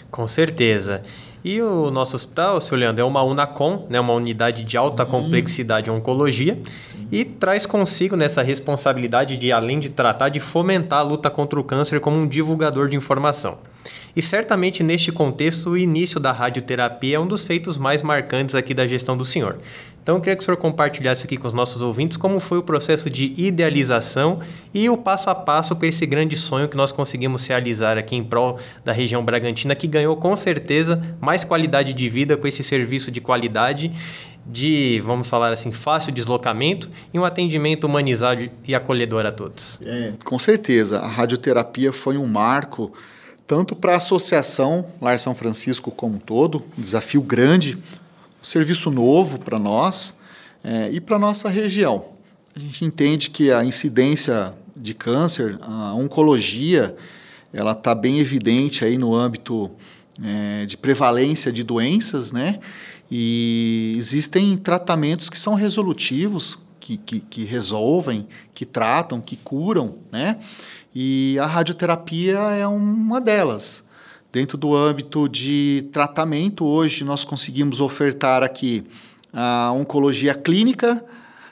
[0.09, 1.01] Com certeza.
[1.43, 4.77] E o nosso hospital, seu Leandro, é uma UNACOM, né, uma unidade de Sim.
[4.77, 7.05] alta complexidade em oncologia, Sim.
[7.11, 11.63] e traz consigo nessa responsabilidade de, além de tratar, de fomentar a luta contra o
[11.63, 13.57] câncer como um divulgador de informação.
[14.15, 18.73] E certamente neste contexto, o início da radioterapia é um dos feitos mais marcantes aqui
[18.73, 19.57] da gestão do senhor.
[20.03, 22.63] Então, eu queria que o senhor compartilhasse aqui com os nossos ouvintes como foi o
[22.63, 24.41] processo de idealização
[24.73, 28.23] e o passo a passo para esse grande sonho que nós conseguimos realizar aqui em
[28.23, 33.09] prol da região Bragantina, que ganhou com certeza mais qualidade de vida com esse serviço
[33.09, 33.93] de qualidade
[34.45, 39.79] de, vamos falar assim, fácil deslocamento e um atendimento humanizado e acolhedor a todos.
[39.81, 42.91] É, com certeza, a radioterapia foi um marco
[43.47, 47.77] tanto para a associação Lar São Francisco como um todo, um desafio grande,
[48.43, 50.19] serviço novo para nós
[50.63, 52.05] é, e para nossa região.
[52.55, 56.95] A gente entende que a incidência de câncer, a oncologia,
[57.51, 59.71] ela está bem evidente aí no âmbito
[60.23, 62.59] é, de prevalência de doenças, né?
[63.09, 70.39] E existem tratamentos que são resolutivos, que, que, que resolvem, que tratam, que curam, né?
[70.93, 73.83] E a radioterapia é uma delas.
[74.33, 78.83] Dentro do âmbito de tratamento, hoje nós conseguimos ofertar aqui
[79.31, 81.05] a oncologia clínica,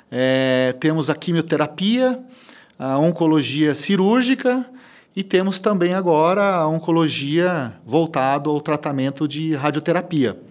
[0.09, 2.19] é, temos a quimioterapia,
[2.79, 4.65] a oncologia cirúrgica
[5.15, 10.41] e temos também agora a oncologia voltado ao tratamento de radioterapia.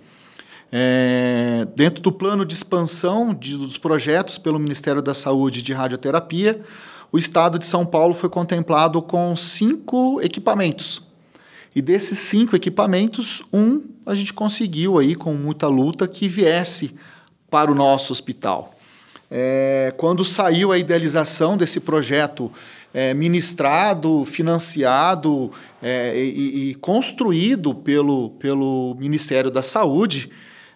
[0.71, 6.63] É, dentro do plano de expansão de, dos projetos pelo Ministério da Saúde de radioterapia,
[7.11, 11.10] o estado de São Paulo foi contemplado com cinco equipamentos
[11.75, 16.95] e desses cinco equipamentos, um a gente conseguiu aí com muita luta que viesse
[17.49, 18.75] para o nosso hospital.
[19.31, 22.51] É, quando saiu a idealização desse projeto
[22.93, 30.31] é, ministrado, financiado é, e, e, construído pelo, pelo Ministério da Saúde,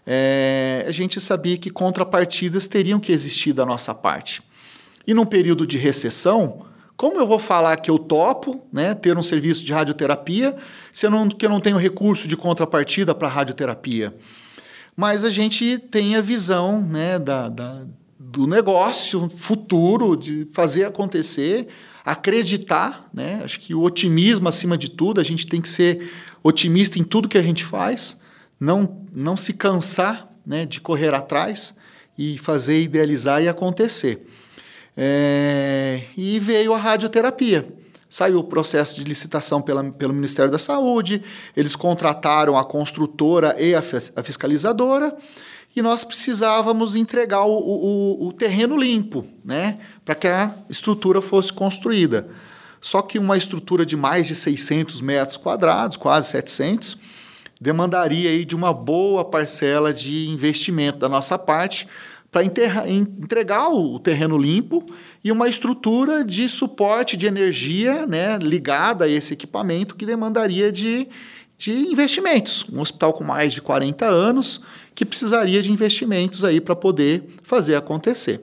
[0.07, 4.43] é, a gente sabia que contrapartidas teriam que existir da nossa parte.
[5.07, 9.23] E num período de recessão, como eu vou falar que eu topo né, ter um
[9.23, 10.57] serviço de radioterapia
[10.93, 14.15] se eu não, que eu não tenho recurso de contrapartida para radioterapia?
[14.97, 17.83] Mas a gente tem a visão né, da, da,
[18.19, 21.67] do negócio futuro, de fazer acontecer,
[22.05, 23.09] acreditar.
[23.13, 23.41] Né?
[23.45, 26.13] Acho que o otimismo, acima de tudo, a gente tem que ser
[26.45, 28.21] otimista em tudo que a gente faz,
[28.61, 31.77] não, não se cansar né, de correr atrás
[32.17, 34.25] e fazer idealizar e acontecer.
[34.97, 37.67] É, e veio a radioterapia.
[38.09, 41.23] Saiu o processo de licitação pela, pelo Ministério da Saúde,
[41.57, 45.17] eles contrataram a construtora e a, a fiscalizadora,
[45.75, 51.53] e nós precisávamos entregar o, o, o terreno limpo, né, para que a estrutura fosse
[51.53, 52.29] construída.
[52.81, 56.97] Só que uma estrutura de mais de 600 metros quadrados, quase 700,
[57.61, 61.89] demandaria aí de uma boa parcela de investimento da nossa parte,
[62.35, 62.43] para
[62.89, 64.85] entregar o terreno limpo
[65.23, 71.07] e uma estrutura de suporte de energia né, ligada a esse equipamento que demandaria de,
[71.57, 72.67] de investimentos.
[72.73, 74.61] Um hospital com mais de 40 anos
[74.97, 78.41] que precisaria de investimentos aí para poder fazer acontecer.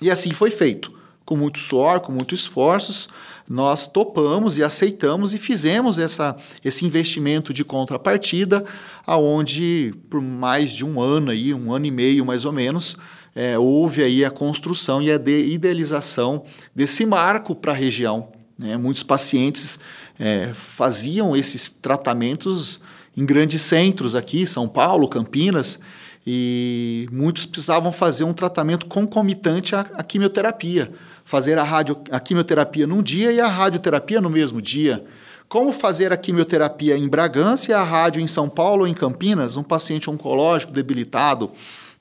[0.00, 0.92] E assim foi feito.
[1.24, 3.08] Com muito suor, com muitos esforços,
[3.50, 8.64] nós topamos e aceitamos e fizemos essa, esse investimento de contrapartida,
[9.04, 12.96] aonde por mais de um ano aí, um ano e meio mais ou menos,
[13.34, 18.28] é, houve aí a construção e a de idealização desse marco para a região.
[18.56, 18.76] Né?
[18.76, 19.80] Muitos pacientes
[20.16, 22.80] é, faziam esses tratamentos
[23.16, 25.80] em grandes centros aqui, São Paulo, Campinas,
[26.24, 30.92] e muitos precisavam fazer um tratamento concomitante à, à quimioterapia,
[31.30, 35.04] fazer a, radio, a quimioterapia num dia e a radioterapia no mesmo dia.
[35.48, 39.56] Como fazer a quimioterapia em Bragança e a rádio em São Paulo ou em Campinas,
[39.56, 41.52] um paciente oncológico debilitado.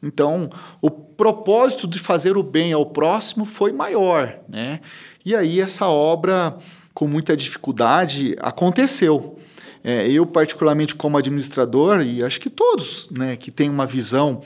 [0.01, 0.49] Então,
[0.81, 4.79] o propósito de fazer o bem ao próximo foi maior, né?
[5.23, 6.57] E aí essa obra,
[6.95, 9.37] com muita dificuldade, aconteceu.
[9.83, 14.41] É, eu, particularmente como administrador, e acho que todos né, que têm uma visão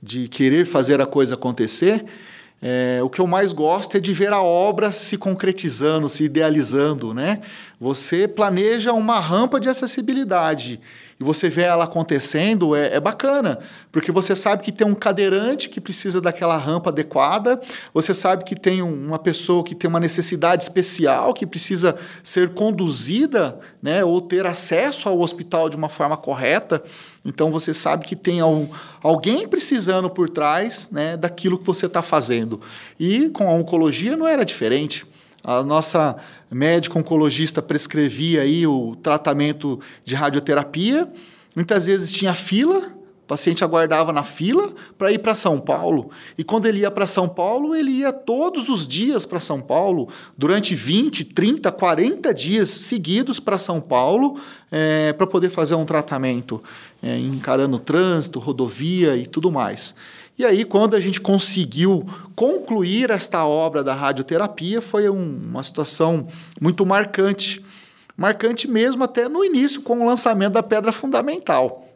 [0.00, 2.04] de querer fazer a coisa acontecer,
[2.60, 7.14] é, o que eu mais gosto é de ver a obra se concretizando, se idealizando.
[7.14, 7.40] Né?
[7.80, 10.80] Você planeja uma rampa de acessibilidade
[11.20, 13.58] e você vê ela acontecendo, é, é, bacana,
[13.90, 17.60] porque você sabe que tem um cadeirante que precisa daquela rampa adequada,
[17.92, 23.58] você sabe que tem uma pessoa que tem uma necessidade especial, que precisa ser conduzida
[23.82, 26.82] né, ou ter acesso ao hospital de uma forma correta.
[27.24, 28.38] Então você sabe que tem
[29.02, 32.60] alguém precisando por trás né, daquilo que você está fazendo.
[32.98, 35.04] E com a oncologia não era diferente.
[35.42, 36.16] A nossa
[36.54, 41.10] médico oncologista prescrevia aí o tratamento de radioterapia.
[41.54, 46.10] Muitas vezes tinha fila, o paciente aguardava na fila para ir para São Paulo.
[46.38, 50.08] E quando ele ia para São Paulo, ele ia todos os dias para São Paulo,
[50.36, 56.62] durante 20, 30, 40 dias seguidos para São Paulo, é, para poder fazer um tratamento,
[57.02, 59.94] é, encarando trânsito, rodovia e tudo mais.
[60.38, 66.28] E aí, quando a gente conseguiu concluir esta obra da radioterapia, foi um, uma situação
[66.60, 67.60] muito marcante.
[68.16, 71.88] Marcante mesmo até no início, com o lançamento da pedra fundamental.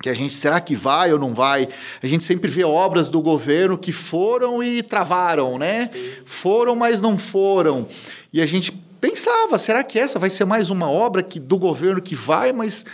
[0.00, 1.68] Que a gente, será que vai ou não vai?
[2.02, 5.90] A gente sempre vê obras do governo que foram e travaram, né?
[5.92, 6.10] Sim.
[6.24, 7.86] Foram, mas não foram.
[8.32, 12.00] E a gente pensava, será que essa vai ser mais uma obra que, do governo
[12.00, 12.86] que vai, mas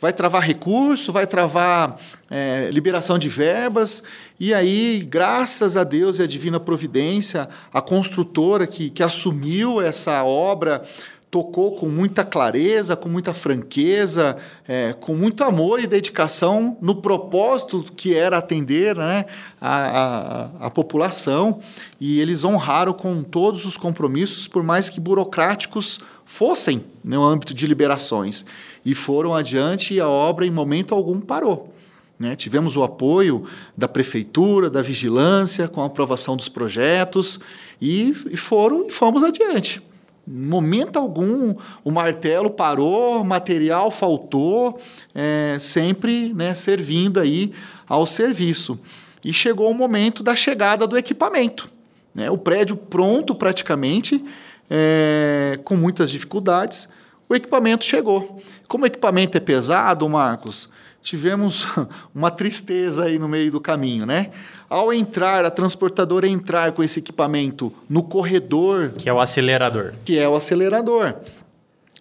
[0.00, 1.96] vai travar recurso, vai travar
[2.30, 4.02] é, liberação de verbas.
[4.38, 10.22] E aí, graças a Deus e a divina providência, a construtora que, que assumiu essa
[10.22, 10.82] obra
[11.30, 17.84] tocou com muita clareza, com muita franqueza, é, com muito amor e dedicação no propósito
[17.94, 19.26] que era atender né,
[19.60, 21.60] a, a, a, população.
[22.00, 27.66] E eles honraram com todos os compromissos, por mais que burocráticos fossem no âmbito de
[27.66, 28.44] liberações.
[28.86, 31.74] E foram adiante e a obra, em momento algum, parou.
[32.16, 32.36] Né?
[32.36, 33.44] Tivemos o apoio
[33.76, 37.40] da prefeitura, da vigilância, com a aprovação dos projetos
[37.82, 39.82] e, e foram e fomos adiante.
[40.26, 44.80] Em momento algum o martelo parou, material faltou,
[45.12, 47.52] é, sempre né, servindo aí
[47.88, 48.78] ao serviço.
[49.24, 51.68] E chegou o momento da chegada do equipamento.
[52.14, 52.30] Né?
[52.30, 54.24] O prédio pronto praticamente,
[54.70, 56.88] é, com muitas dificuldades,
[57.28, 58.40] o equipamento chegou.
[58.68, 60.68] Como o equipamento é pesado, Marcos,
[61.02, 61.66] tivemos
[62.14, 64.30] uma tristeza aí no meio do caminho, né?
[64.68, 68.92] Ao entrar, a transportadora entrar com esse equipamento no corredor.
[68.98, 69.92] Que é o acelerador.
[70.04, 71.14] Que é o acelerador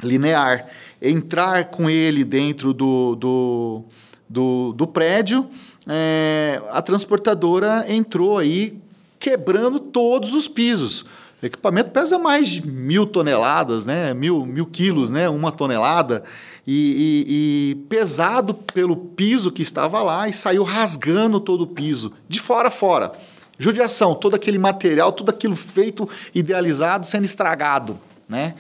[0.01, 0.67] linear.
[1.01, 3.83] Entrar com ele dentro do, do,
[4.27, 5.47] do, do prédio,
[5.87, 8.79] é, a transportadora entrou aí
[9.19, 11.05] quebrando todos os pisos.
[11.45, 14.15] O equipamento pesa mais de mil toneladas, né?
[14.15, 15.29] mil, mil quilos, né?
[15.29, 16.23] uma tonelada
[16.65, 22.13] e, e, e, pesado pelo piso que estava lá e saiu rasgando todo o piso,
[22.27, 23.11] de fora a fora.
[23.59, 27.99] Judiação, todo aquele material, tudo aquilo feito, idealizado, sendo estragado.
[28.27, 28.55] Né?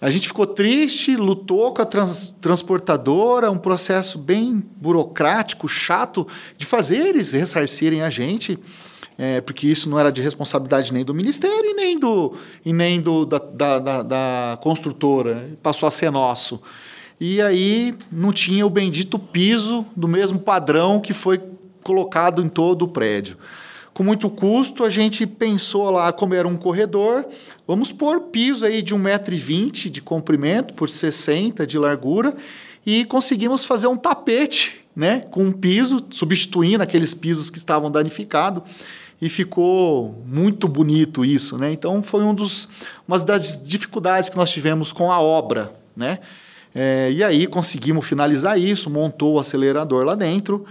[0.00, 6.64] A gente ficou triste, lutou com a trans, transportadora, um processo bem burocrático, chato, de
[6.64, 8.58] fazer eles ressarcirem a gente.
[9.18, 12.34] É, porque isso não era de responsabilidade nem do Ministério e nem, do,
[12.64, 16.60] e nem do, da, da, da, da construtora, passou a ser nosso.
[17.20, 21.40] E aí não tinha o bendito piso do mesmo padrão que foi
[21.82, 23.36] colocado em todo o prédio.
[23.92, 27.26] Com muito custo, a gente pensou lá, como era um corredor,
[27.66, 32.34] vamos pôr piso aí de 1,20m de comprimento por 60 de largura
[32.86, 38.62] e conseguimos fazer um tapete, né, com um piso, substituindo aqueles pisos que estavam danificados.
[39.22, 41.70] E ficou muito bonito isso, né?
[41.70, 42.68] Então foi um dos,
[43.06, 46.18] uma das dificuldades que nós tivemos com a obra, né?
[46.74, 50.64] É, e aí conseguimos finalizar isso, montou o acelerador lá dentro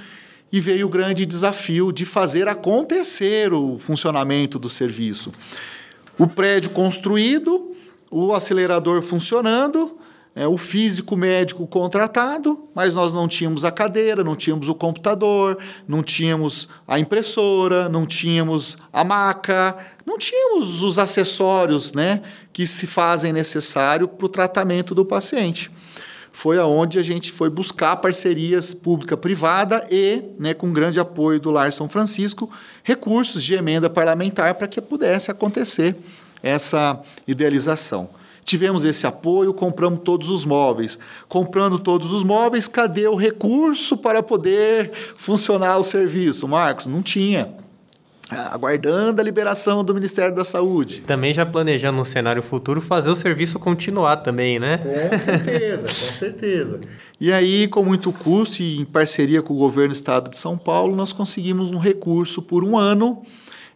[0.52, 5.32] e veio o grande desafio de fazer acontecer o funcionamento do serviço.
[6.18, 7.74] O prédio construído,
[8.10, 9.98] o acelerador funcionando,
[10.34, 15.58] é, o físico médico contratado, mas nós não tínhamos a cadeira, não tínhamos o computador,
[15.88, 22.22] não tínhamos a impressora, não tínhamos a maca, não tínhamos os acessórios né,
[22.54, 25.70] que se fazem necessário para o tratamento do paciente.
[26.32, 31.74] Foi aonde a gente foi buscar parcerias pública-privada e, né, com grande apoio do Lar
[31.74, 32.50] São Francisco,
[32.84, 35.94] recursos de emenda parlamentar para que pudesse acontecer
[36.42, 38.21] essa idealização.
[38.44, 40.98] Tivemos esse apoio, compramos todos os móveis.
[41.28, 46.48] Comprando todos os móveis, cadê o recurso para poder funcionar o serviço?
[46.48, 47.54] Marcos, não tinha.
[48.30, 51.02] Aguardando a liberação do Ministério da Saúde.
[51.02, 54.78] Também já planejando um cenário futuro fazer o serviço continuar também, né?
[55.10, 56.80] Com certeza, com certeza.
[57.20, 60.58] E aí, com muito custo e em parceria com o governo do Estado de São
[60.58, 63.22] Paulo, nós conseguimos um recurso por um ano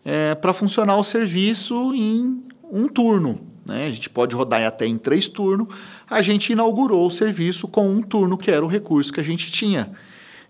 [0.06, 2.42] é, para funcionar o serviço em
[2.72, 3.86] um turno né?
[3.86, 5.68] a gente pode rodar até em três turnos,
[6.10, 9.52] a gente inaugurou o serviço com um turno, que era o recurso que a gente
[9.52, 9.92] tinha.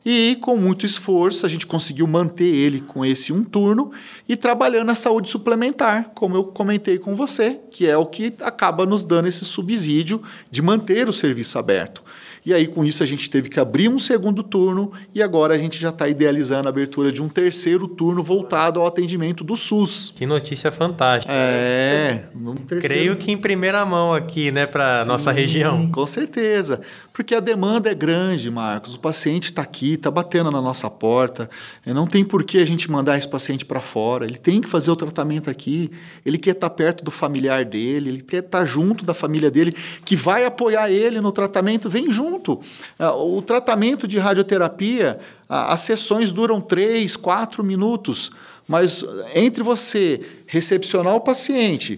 [0.05, 3.91] E com muito esforço, a gente conseguiu manter ele com esse um turno
[4.29, 8.85] e trabalhando a saúde suplementar, como eu comentei com você, que é o que acaba
[8.85, 12.03] nos dando esse subsídio de manter o serviço aberto.
[12.45, 15.57] E aí, com isso, a gente teve que abrir um segundo turno e agora a
[15.57, 20.13] gente já está idealizando a abertura de um terceiro turno voltado ao atendimento do SUS.
[20.15, 21.33] Que notícia fantástica.
[21.33, 22.25] É,
[22.67, 22.87] terceiro...
[22.87, 25.89] creio que em primeira mão aqui, né, para nossa região.
[25.89, 26.81] Com certeza,
[27.15, 28.95] porque a demanda é grande, Marcos.
[28.95, 31.49] O paciente está aqui, está batendo na nossa porta.
[31.85, 34.25] Não tem por que a gente mandar esse paciente para fora.
[34.25, 35.89] Ele tem que fazer o tratamento aqui.
[36.25, 39.49] Ele quer estar tá perto do familiar dele, ele quer estar tá junto da família
[39.49, 41.89] dele, que vai apoiar ele no tratamento.
[41.89, 42.59] Vem junto.
[42.99, 48.29] Ah, o tratamento de radioterapia, as sessões duram três, quatro minutos,
[48.67, 51.97] mas entre você recepcionar o paciente,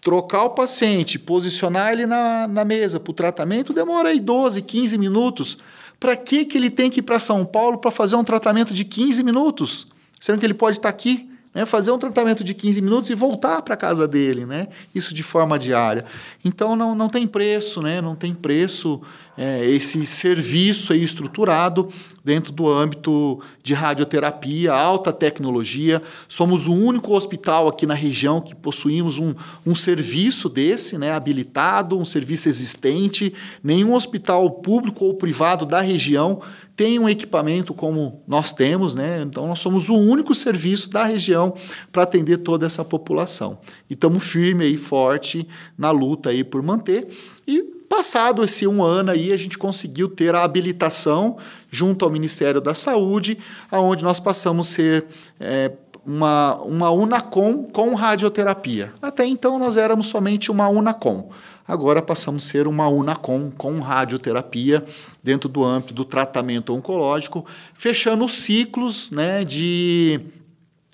[0.00, 4.98] trocar o paciente, posicionar ele na, na mesa para o tratamento, demora aí 12, 15
[4.98, 5.58] minutos.
[5.98, 8.84] Para que, que ele tem que ir para São Paulo para fazer um tratamento de
[8.84, 9.86] 15 minutos?
[10.18, 13.60] Sendo que ele pode estar aqui né, fazer um tratamento de 15 minutos e voltar
[13.62, 14.68] para casa dele, né?
[14.94, 16.04] Isso de forma diária.
[16.44, 18.00] Então não, não tem preço, né?
[18.00, 19.00] Não tem preço
[19.36, 21.88] é, esse serviço aí estruturado
[22.24, 26.00] dentro do âmbito de radioterapia, alta tecnologia.
[26.28, 29.34] Somos o único hospital aqui na região que possuímos um,
[29.66, 33.34] um serviço desse, né, habilitado, um serviço existente.
[33.62, 36.40] Nenhum hospital público ou privado da região
[36.80, 39.20] tem um equipamento como nós temos, né?
[39.20, 41.52] Então nós somos o único serviço da região
[41.92, 43.58] para atender toda essa população.
[43.90, 47.08] E estamos firme aí, forte na luta aí por manter.
[47.46, 51.36] E passado esse um ano aí, a gente conseguiu ter a habilitação
[51.70, 53.36] junto ao Ministério da Saúde,
[53.70, 55.06] aonde nós passamos a ser
[55.38, 55.70] é,
[56.04, 58.92] uma, uma Unacom com radioterapia.
[59.00, 61.30] Até então nós éramos somente uma Unacom.
[61.66, 64.84] Agora passamos a ser uma Unacom com radioterapia
[65.22, 70.20] dentro do âmbito do tratamento oncológico, fechando os ciclos né, de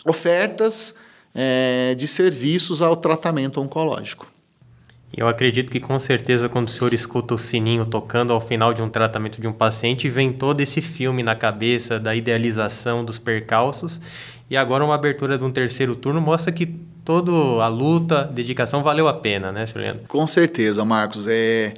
[0.07, 0.94] ofertas
[1.34, 4.26] é, de serviços ao tratamento oncológico.
[5.16, 8.82] Eu acredito que com certeza quando o senhor escuta o sininho tocando ao final de
[8.82, 14.00] um tratamento de um paciente, vem todo esse filme na cabeça da idealização dos percalços
[14.49, 16.66] e agora uma abertura de um terceiro turno mostra que
[17.05, 20.03] toda a luta, dedicação valeu a pena, né, Leandro?
[20.09, 21.26] Com certeza, Marcos.
[21.28, 21.74] É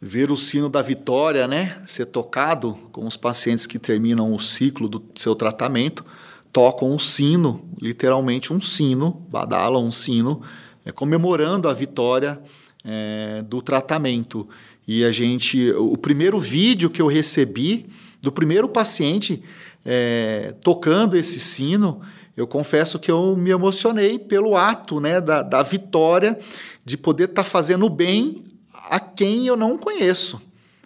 [0.00, 4.88] ver o sino da vitória, né, ser tocado com os pacientes que terminam o ciclo
[4.88, 6.04] do seu tratamento,
[6.50, 10.40] tocam um sino, literalmente um sino, badalam um sino,
[10.86, 12.40] é, comemorando a vitória
[12.82, 14.48] é, do tratamento.
[14.88, 17.86] E a gente, o primeiro vídeo que eu recebi
[18.22, 19.42] do primeiro paciente
[19.84, 22.00] é, tocando esse sino,
[22.36, 26.38] eu confesso que eu me emocionei pelo ato né, da, da vitória
[26.84, 28.44] de poder estar tá fazendo bem
[28.88, 30.40] a quem eu não conheço,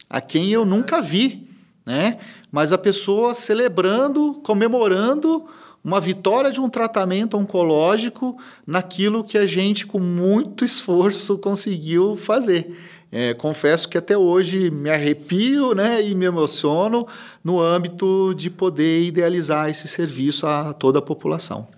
[0.08, 1.48] a quem eu nunca vi,
[1.86, 2.18] né?
[2.50, 5.44] Mas a pessoa celebrando, comemorando
[5.82, 12.74] uma vitória de um tratamento oncológico naquilo que a gente, com muito esforço, conseguiu fazer.
[13.16, 17.06] É, confesso que até hoje me arrepio né, e me emociono
[17.44, 21.68] no âmbito de poder idealizar esse serviço a toda a população.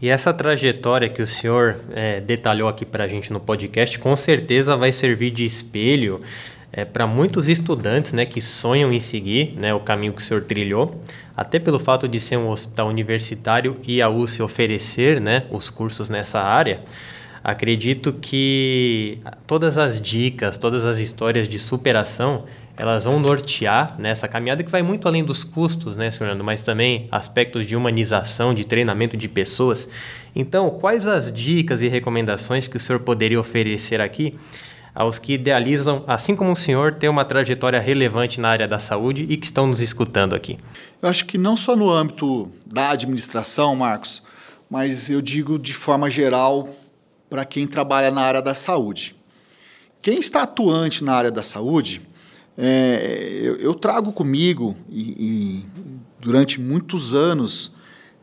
[0.00, 4.14] E essa trajetória que o senhor é, detalhou aqui para a gente no podcast, com
[4.14, 6.20] certeza vai servir de espelho
[6.72, 10.44] é, para muitos estudantes né, que sonham em seguir né, o caminho que o senhor
[10.44, 11.00] trilhou,
[11.36, 16.08] até pelo fato de ser um hospital universitário e a USP oferecer né, os cursos
[16.08, 16.82] nessa área,
[17.42, 22.44] acredito que todas as dicas, todas as histórias de superação,
[22.76, 27.08] elas vão nortear nessa caminhada que vai muito além dos custos, né, Fernando, mas também
[27.10, 29.88] aspectos de humanização, de treinamento de pessoas.
[30.34, 34.38] Então, quais as dicas e recomendações que o senhor poderia oferecer aqui
[34.94, 39.26] aos que idealizam, assim como o senhor, ter uma trajetória relevante na área da saúde
[39.28, 40.58] e que estão nos escutando aqui?
[41.00, 44.22] Eu acho que não só no âmbito da administração, Marcos,
[44.70, 46.68] mas eu digo de forma geral
[47.28, 49.16] para quem trabalha na área da saúde.
[50.00, 52.00] Quem está atuante na área da saúde,
[52.56, 55.66] é, eu, eu, trago comigo e, e
[56.20, 57.72] durante muitos anos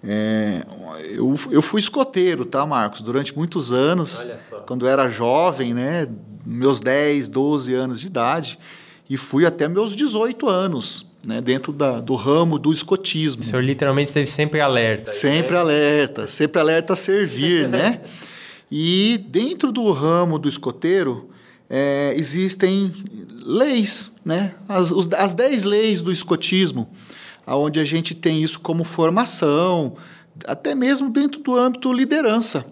[0.03, 0.63] é,
[1.09, 3.01] eu, eu fui escoteiro, tá, Marcos?
[3.01, 4.25] Durante muitos anos,
[4.67, 6.07] quando eu era jovem, né,
[6.45, 8.59] meus 10, 12 anos de idade,
[9.09, 13.41] e fui até meus 18 anos, né, dentro da, do ramo do escotismo.
[13.41, 15.09] O senhor literalmente esteve sempre alerta.
[15.09, 15.59] Sempre né?
[15.59, 18.01] alerta, sempre alerta a servir, né?
[18.71, 21.29] E dentro do ramo do escoteiro,
[21.69, 22.93] é, existem
[23.43, 24.55] leis, né?
[24.67, 26.89] As, os, as 10 leis do escotismo
[27.53, 29.95] onde a gente tem isso como formação,
[30.45, 32.65] até mesmo dentro do âmbito liderança.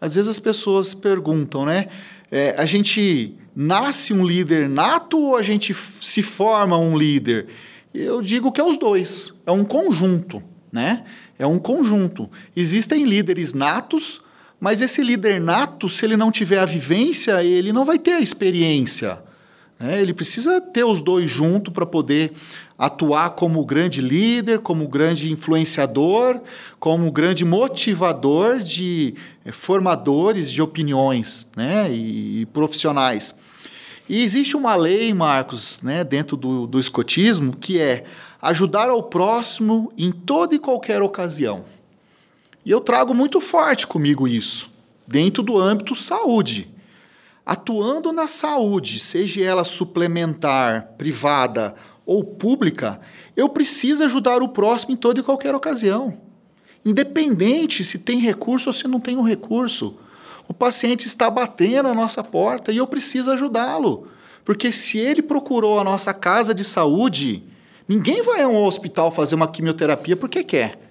[0.00, 1.88] Às vezes as pessoas perguntam, né?
[2.30, 7.48] É, a gente nasce um líder nato ou a gente se forma um líder?
[7.92, 10.42] Eu digo que é os dois, é um conjunto,
[10.72, 11.04] né?
[11.38, 12.28] É um conjunto.
[12.56, 14.20] Existem líderes natos,
[14.64, 18.20] mas esse líder nato, se ele não tiver a vivência, ele não vai ter a
[18.20, 19.22] experiência.
[19.78, 20.00] Né?
[20.00, 22.32] Ele precisa ter os dois juntos para poder
[22.78, 26.40] atuar como grande líder, como grande influenciador,
[26.80, 33.34] como grande motivador de eh, formadores de opiniões né, e, e profissionais.
[34.08, 38.04] E existe uma lei, Marcos, né, dentro do, do escotismo, que é
[38.40, 41.66] ajudar ao próximo em toda e qualquer ocasião.
[42.64, 44.70] E eu trago muito forte comigo isso,
[45.06, 46.72] dentro do âmbito saúde.
[47.44, 51.74] Atuando na saúde, seja ela suplementar, privada
[52.06, 53.00] ou pública,
[53.36, 56.18] eu preciso ajudar o próximo em toda e qualquer ocasião.
[56.84, 59.98] Independente se tem recurso ou se não tem um recurso.
[60.48, 64.08] O paciente está batendo a nossa porta e eu preciso ajudá-lo.
[64.44, 67.42] Porque se ele procurou a nossa casa de saúde,
[67.88, 70.83] ninguém vai a um hospital fazer uma quimioterapia porque quer.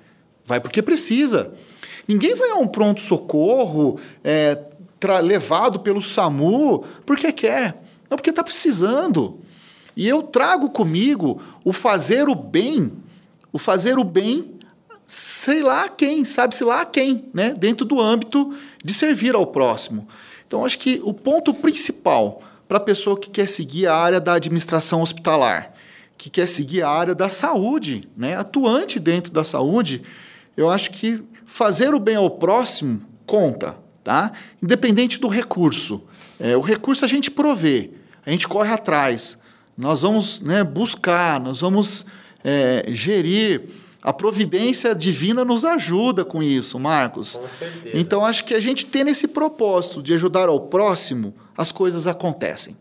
[0.45, 1.53] Vai porque precisa.
[2.07, 4.59] Ninguém vai a um pronto-socorro é,
[5.21, 7.81] levado pelo SAMU porque quer.
[8.09, 9.39] Não, porque está precisando.
[9.95, 12.91] E eu trago comigo o fazer o bem,
[13.51, 14.53] o fazer o bem,
[15.05, 17.53] sei lá quem, sabe-se lá quem, né?
[17.57, 20.07] dentro do âmbito de servir ao próximo.
[20.47, 24.33] Então, acho que o ponto principal para a pessoa que quer seguir a área da
[24.33, 25.73] administração hospitalar,
[26.17, 28.35] que quer seguir a área da saúde, né?
[28.35, 30.01] atuante dentro da saúde,
[30.55, 34.31] eu acho que fazer o bem ao próximo conta, tá?
[34.61, 36.01] independente do recurso.
[36.39, 37.91] É, o recurso a gente provê,
[38.25, 39.37] a gente corre atrás
[39.77, 42.05] nós vamos né, buscar, nós vamos
[42.43, 43.63] é, gerir.
[44.01, 47.37] A providência divina nos ajuda com isso, Marcos.
[47.37, 47.97] Com certeza.
[47.97, 52.75] Então, acho que a gente tem esse propósito de ajudar ao próximo, as coisas acontecem.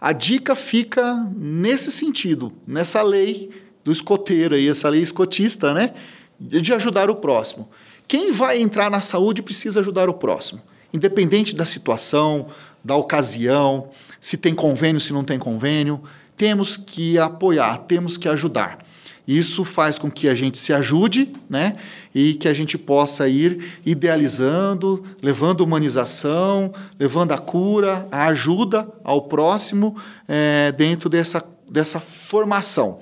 [0.00, 3.50] A dica fica nesse sentido, nessa lei
[3.84, 5.94] do escoteiro aí, essa lei escotista, né?
[6.40, 7.68] De ajudar o próximo.
[8.06, 10.62] Quem vai entrar na saúde precisa ajudar o próximo,
[10.92, 12.48] independente da situação,
[12.82, 16.02] da ocasião, se tem convênio, se não tem convênio
[16.38, 18.78] temos que apoiar, temos que ajudar.
[19.26, 21.74] Isso faz com que a gente se ajude, né?
[22.14, 29.22] E que a gente possa ir idealizando, levando humanização, levando a cura, a ajuda ao
[29.22, 33.00] próximo é, dentro dessa, dessa formação.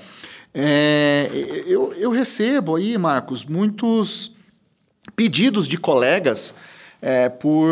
[0.59, 1.29] É,
[1.67, 4.35] eu, eu recebo aí, Marcos, muitos
[5.15, 6.55] pedidos de colegas
[7.03, 7.69] é, por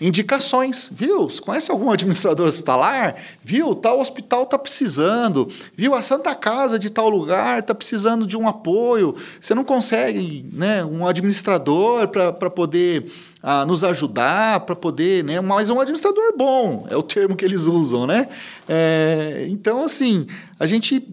[0.00, 1.28] indicações, viu?
[1.28, 3.14] Você conhece algum administrador hospitalar?
[3.44, 3.74] Viu?
[3.74, 5.94] Tal hospital está precisando, viu?
[5.94, 9.14] A Santa Casa de tal lugar está precisando de um apoio.
[9.38, 15.42] Você não consegue né, um administrador para poder ah, nos ajudar, para poder, né?
[15.42, 18.30] Mas um administrador bom, é o termo que eles usam, né?
[18.66, 20.26] É, então, assim,
[20.58, 21.06] a gente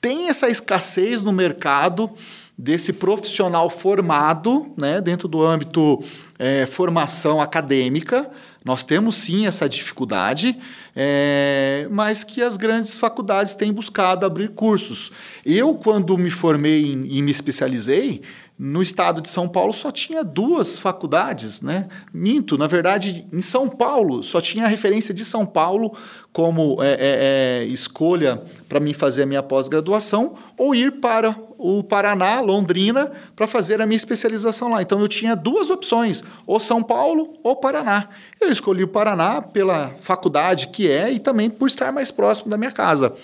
[0.00, 2.10] tem essa escassez no mercado
[2.56, 6.02] desse profissional formado né, dentro do âmbito
[6.38, 8.30] é, formação acadêmica.
[8.62, 10.58] Nós temos sim essa dificuldade,
[10.94, 15.10] é, mas que as grandes faculdades têm buscado abrir cursos.
[15.46, 18.20] Eu, quando me formei e me especializei,
[18.62, 21.88] no estado de São Paulo só tinha duas faculdades, né?
[22.12, 25.96] Minto, na verdade, em São Paulo só tinha a referência de São Paulo
[26.30, 31.82] como é, é, é, escolha para mim fazer a minha pós-graduação ou ir para o
[31.82, 34.82] Paraná, Londrina, para fazer a minha especialização lá.
[34.82, 38.10] Então eu tinha duas opções, ou São Paulo ou Paraná.
[38.38, 42.58] Eu escolhi o Paraná pela faculdade que é e também por estar mais próximo da
[42.58, 43.14] minha casa,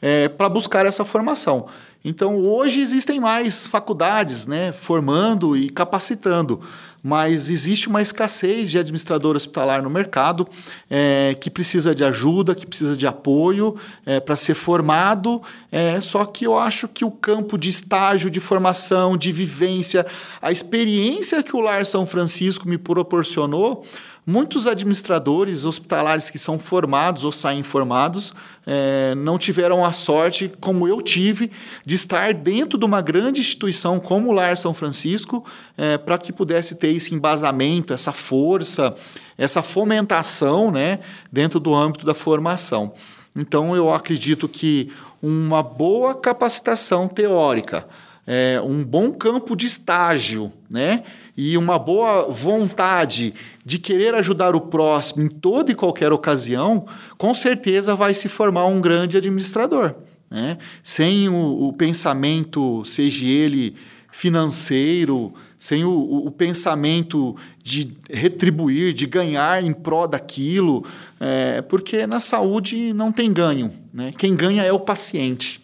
[0.00, 1.68] é, para buscar essa formação.
[2.04, 6.60] Então, hoje existem mais faculdades né, formando e capacitando,
[7.02, 10.48] mas existe uma escassez de administrador hospitalar no mercado
[10.88, 13.76] é, que precisa de ajuda, que precisa de apoio
[14.06, 15.42] é, para ser formado.
[15.70, 20.06] É, só que eu acho que o campo de estágio, de formação, de vivência,
[20.40, 23.84] a experiência que o Lar São Francisco me proporcionou
[24.30, 28.34] Muitos administradores hospitalares que são formados ou saem formados
[28.66, 31.50] é, não tiveram a sorte, como eu tive,
[31.82, 35.42] de estar dentro de uma grande instituição como o Lar São Francisco,
[35.78, 38.94] é, para que pudesse ter esse embasamento, essa força,
[39.38, 40.98] essa fomentação né,
[41.32, 42.92] dentro do âmbito da formação.
[43.34, 47.88] Então, eu acredito que uma boa capacitação teórica,
[48.26, 51.02] é, um bom campo de estágio, né?
[51.40, 53.32] E uma boa vontade
[53.64, 56.84] de querer ajudar o próximo em toda e qualquer ocasião,
[57.16, 59.94] com certeza vai se formar um grande administrador.
[60.28, 60.58] Né?
[60.82, 63.76] Sem o, o pensamento, seja ele
[64.10, 70.84] financeiro, sem o, o, pensamento de retribuir, de ganhar em prol daquilo,
[71.20, 73.72] é, porque na saúde não tem ganho.
[73.94, 74.12] Né?
[74.18, 75.62] Quem ganha é o paciente.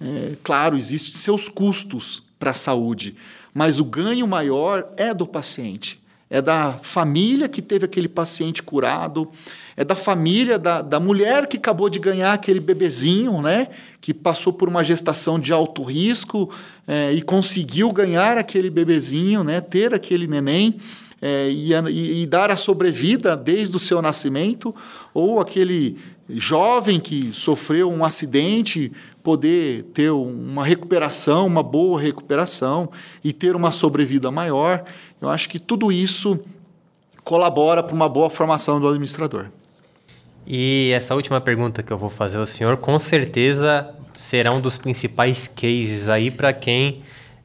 [0.00, 3.14] É, claro, existem seus custos para a saúde,
[3.54, 6.00] mas o ganho maior é do paciente.
[6.30, 9.30] É da família que teve aquele paciente curado,
[9.76, 13.68] é da família da, da mulher que acabou de ganhar aquele bebezinho, né?
[14.00, 16.50] Que passou por uma gestação de alto risco
[16.88, 19.60] é, e conseguiu ganhar aquele bebezinho, né?
[19.60, 20.78] Ter aquele neném.
[21.20, 24.74] É, e, e, dar a sobrevida desde o seu nascimento,
[25.14, 25.96] ou aquele
[26.28, 28.90] jovem que sofreu um acidente,
[29.22, 32.90] poder ter uma recuperação, uma boa recuperação
[33.22, 34.84] e ter uma sobrevida maior.
[35.20, 36.38] Eu acho que tudo isso
[37.22, 39.46] colabora para uma boa formação do administrador.
[40.46, 44.76] E essa última pergunta que eu vou fazer ao senhor, com certeza será um dos
[44.76, 47.00] principais cases aí para quem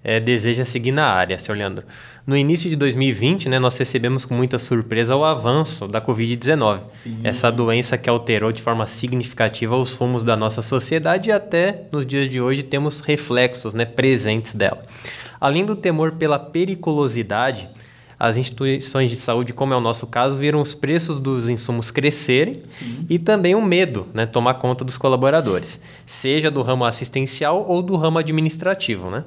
[0.07, 1.83] é, deseja seguir na área, senhor Leandro.
[2.25, 6.79] No início de 2020, né, nós recebemos com muita surpresa o avanço da Covid-19.
[7.25, 12.05] Essa doença que alterou de forma significativa os rumos da nossa sociedade e até nos
[12.05, 14.81] dias de hoje temos reflexos né, presentes dela.
[15.41, 17.67] Além do temor pela periculosidade,
[18.19, 22.55] as instituições de saúde, como é o nosso caso, viram os preços dos insumos crescerem
[22.67, 23.05] Sim.
[23.07, 27.95] e também o medo né, tomar conta dos colaboradores, seja do ramo assistencial ou do
[27.95, 29.11] ramo administrativo.
[29.11, 29.23] Né?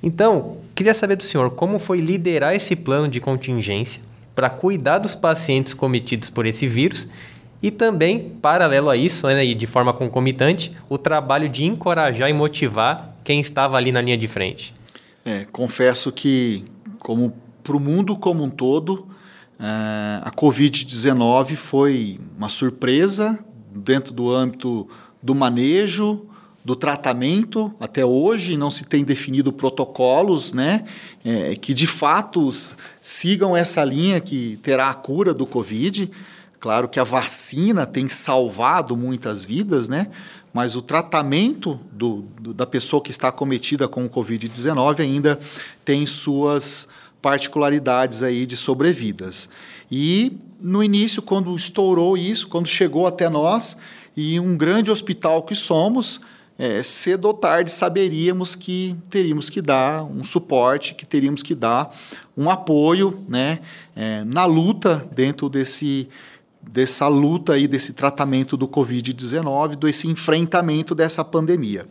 [0.00, 4.02] Então, queria saber do senhor como foi liderar esse plano de contingência
[4.36, 7.08] para cuidar dos pacientes cometidos por esse vírus
[7.60, 12.32] e também, paralelo a isso, né, e de forma concomitante, o trabalho de encorajar e
[12.32, 14.72] motivar quem estava ali na linha de frente.
[15.24, 16.64] É, confesso que,
[17.00, 17.34] como
[17.68, 19.06] para o mundo como um todo,
[19.60, 23.38] é, a Covid-19 foi uma surpresa
[23.70, 24.88] dentro do âmbito
[25.22, 26.24] do manejo,
[26.64, 27.70] do tratamento.
[27.78, 30.86] Até hoje não se tem definido protocolos né,
[31.22, 32.48] é, que de fato
[33.02, 36.10] sigam essa linha que terá a cura do Covid.
[36.58, 40.06] Claro que a vacina tem salvado muitas vidas, né?
[40.54, 45.38] mas o tratamento do, do da pessoa que está acometida com o Covid-19 ainda
[45.84, 46.88] tem suas
[47.20, 49.48] particularidades aí de sobrevidas.
[49.90, 53.76] E no início, quando estourou isso, quando chegou até nós,
[54.16, 56.20] e um grande hospital que somos,
[56.58, 61.96] é, cedo ou tarde saberíamos que teríamos que dar um suporte, que teríamos que dar
[62.36, 63.60] um apoio né,
[63.94, 66.08] é, na luta dentro desse,
[66.60, 71.86] dessa luta aí, desse tratamento do Covid-19, desse enfrentamento dessa pandemia.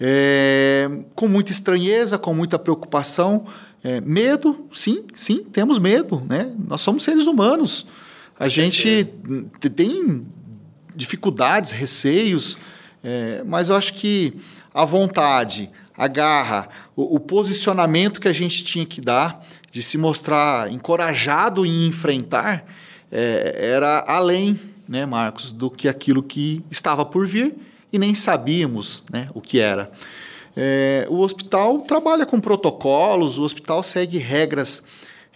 [0.00, 3.46] É, com muita estranheza, com muita preocupação,
[3.88, 6.52] é, medo, sim, sim, temos medo, né?
[6.68, 7.86] Nós somos seres humanos.
[8.38, 9.08] A gente
[9.74, 10.26] tem
[10.94, 12.58] dificuldades, receios,
[13.02, 14.34] é, mas eu acho que
[14.74, 19.96] a vontade, a garra, o, o, posicionamento que a gente tinha que dar, de se
[19.96, 22.66] mostrar encorajado em enfrentar,
[23.10, 27.54] é, era além, né, Marcos, do que aquilo que estava por vir
[27.90, 29.90] e nem sabíamos né, o que era.
[30.60, 34.82] É, o hospital trabalha com protocolos, o hospital segue regras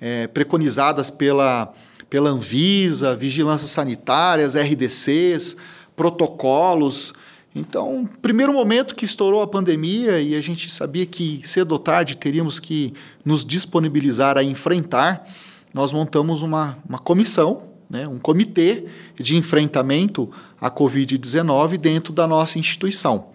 [0.00, 1.72] é, preconizadas pela,
[2.10, 5.56] pela Anvisa, vigilâncias sanitárias, RDCs,
[5.94, 7.14] protocolos.
[7.54, 12.16] Então, primeiro momento que estourou a pandemia e a gente sabia que cedo ou tarde
[12.16, 12.92] teríamos que
[13.24, 15.24] nos disponibilizar a enfrentar,
[15.72, 20.28] nós montamos uma, uma comissão, né, um comitê de enfrentamento
[20.60, 23.30] à Covid-19 dentro da nossa instituição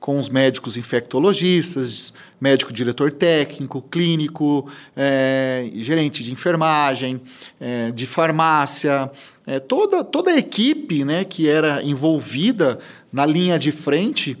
[0.00, 7.20] com os médicos infectologistas, médico diretor técnico, clínico, é, gerente de enfermagem,
[7.60, 9.10] é, de farmácia,
[9.46, 12.78] é, toda, toda a equipe né, que era envolvida
[13.12, 14.36] na linha de frente,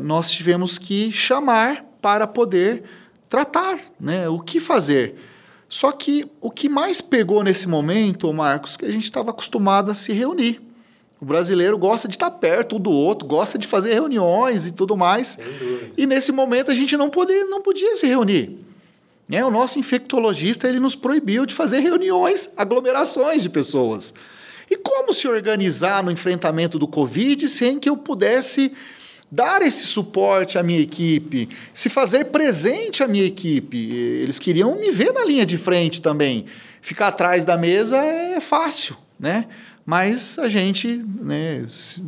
[0.00, 2.82] nós tivemos que chamar para poder
[3.28, 5.14] tratar né, o que fazer.
[5.68, 9.94] Só que o que mais pegou nesse momento, Marcos, que a gente estava acostumado a
[9.94, 10.60] se reunir.
[11.20, 14.96] O brasileiro gosta de estar perto um do outro, gosta de fazer reuniões e tudo
[14.96, 15.38] mais.
[15.96, 18.58] E nesse momento a gente não, podia, não podia se reunir.
[19.28, 19.44] Né?
[19.44, 24.12] O nosso infectologista ele nos proibiu de fazer reuniões, aglomerações de pessoas.
[24.70, 28.72] E como se organizar no enfrentamento do Covid sem que eu pudesse
[29.30, 33.92] dar esse suporte à minha equipe, se fazer presente à minha equipe?
[34.22, 36.46] Eles queriam me ver na linha de frente também.
[36.82, 39.46] Ficar atrás da mesa é fácil, né?
[39.86, 40.88] Mas a gente
[41.22, 41.64] né,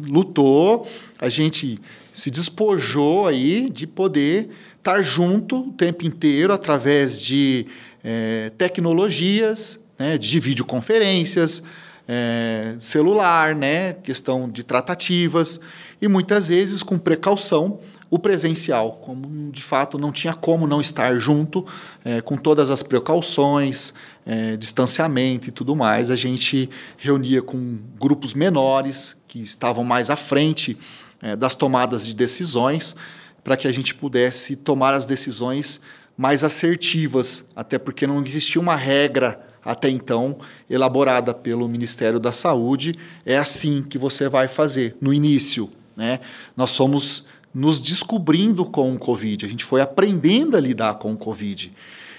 [0.08, 1.78] lutou, a gente
[2.12, 7.66] se despojou aí de poder estar junto o tempo inteiro através de
[8.02, 11.62] é, tecnologias, né, de videoconferências,
[12.08, 15.60] é, celular, né, questão de tratativas
[16.02, 17.78] e muitas vezes com precaução
[18.10, 21.66] o presencial, como de fato não tinha como não estar junto,
[22.04, 23.92] é, com todas as precauções,
[24.24, 30.16] é, distanciamento e tudo mais, a gente reunia com grupos menores que estavam mais à
[30.16, 30.78] frente
[31.20, 32.96] é, das tomadas de decisões,
[33.44, 35.80] para que a gente pudesse tomar as decisões
[36.16, 40.38] mais assertivas, até porque não existia uma regra até então
[40.68, 42.94] elaborada pelo Ministério da Saúde.
[43.24, 45.70] É assim que você vai fazer no início.
[45.96, 46.20] Né?
[46.56, 51.16] Nós somos nos descobrindo com o Covid, a gente foi aprendendo a lidar com o
[51.16, 51.72] Covid.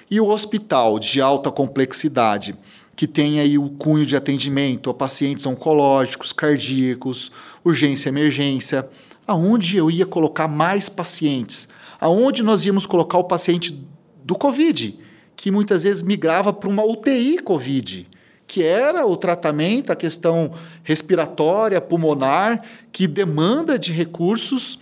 [0.09, 2.55] E o hospital de alta complexidade,
[2.95, 7.31] que tem aí o cunho de atendimento a pacientes oncológicos, cardíacos,
[7.63, 8.89] urgência, emergência,
[9.25, 11.69] aonde eu ia colocar mais pacientes?
[12.01, 13.79] Aonde nós íamos colocar o paciente
[14.23, 14.99] do Covid,
[15.35, 18.07] que muitas vezes migrava para uma UTI Covid,
[18.45, 20.51] que era o tratamento, a questão
[20.83, 24.79] respiratória, pulmonar, que demanda de recursos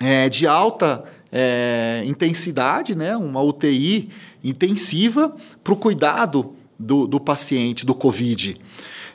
[0.00, 4.10] é, de alta é, intensidade, né, uma UTI
[4.44, 8.56] intensiva para o cuidado do, do, paciente do Covid.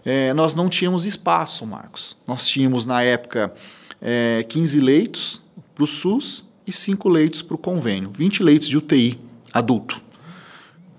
[0.06, 2.16] É, nós não tínhamos espaço, Marcos.
[2.26, 3.54] Nós tínhamos, na época,
[4.02, 5.42] é, 15 leitos
[5.76, 9.20] para o SUS e 5 leitos para o convênio, 20 leitos de UTI
[9.54, 10.02] adulto.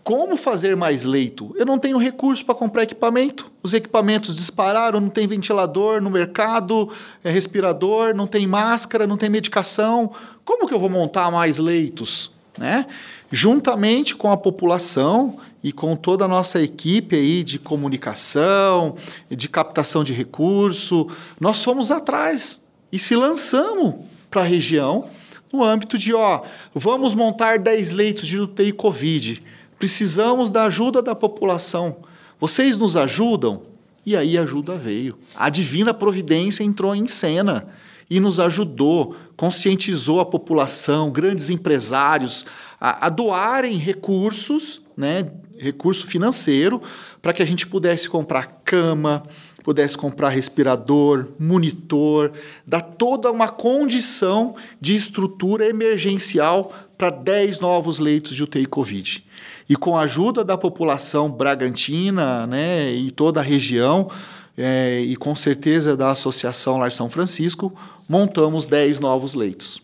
[0.09, 1.55] Como fazer mais leito?
[1.55, 3.53] Eu não tenho recurso para comprar equipamento.
[3.63, 6.89] Os equipamentos dispararam, não tem ventilador no mercado,
[7.23, 10.11] é respirador, não tem máscara, não tem medicação.
[10.47, 12.33] Como que eu vou montar mais leitos?
[12.57, 12.87] Né?
[13.31, 18.97] Juntamente com a população e com toda a nossa equipe aí de comunicação,
[19.29, 21.07] de captação de recurso,
[21.39, 23.97] nós fomos atrás e se lançamos
[24.31, 25.11] para a região
[25.53, 26.45] no âmbito de, ó,
[26.75, 29.43] vamos montar 10 leitos de UTI Covid.
[29.79, 31.99] Precisamos da ajuda da população.
[32.41, 33.63] Vocês nos ajudam?
[34.05, 35.19] E aí a ajuda veio.
[35.37, 37.69] A divina providência entrou em cena
[38.11, 42.47] e nos ajudou, conscientizou a população, grandes empresários,
[42.81, 46.81] a, a doarem recursos, né, recurso financeiro,
[47.21, 49.23] para que a gente pudesse comprar cama,
[49.63, 52.33] pudesse comprar respirador, monitor,
[52.67, 59.25] dar toda uma condição de estrutura emergencial para 10 novos leitos de UTI Covid.
[59.69, 64.11] E com a ajuda da população bragantina né, e toda a região,
[64.57, 67.73] é, e com certeza da Associação Lar São Francisco,
[68.09, 69.81] montamos 10 novos leitos.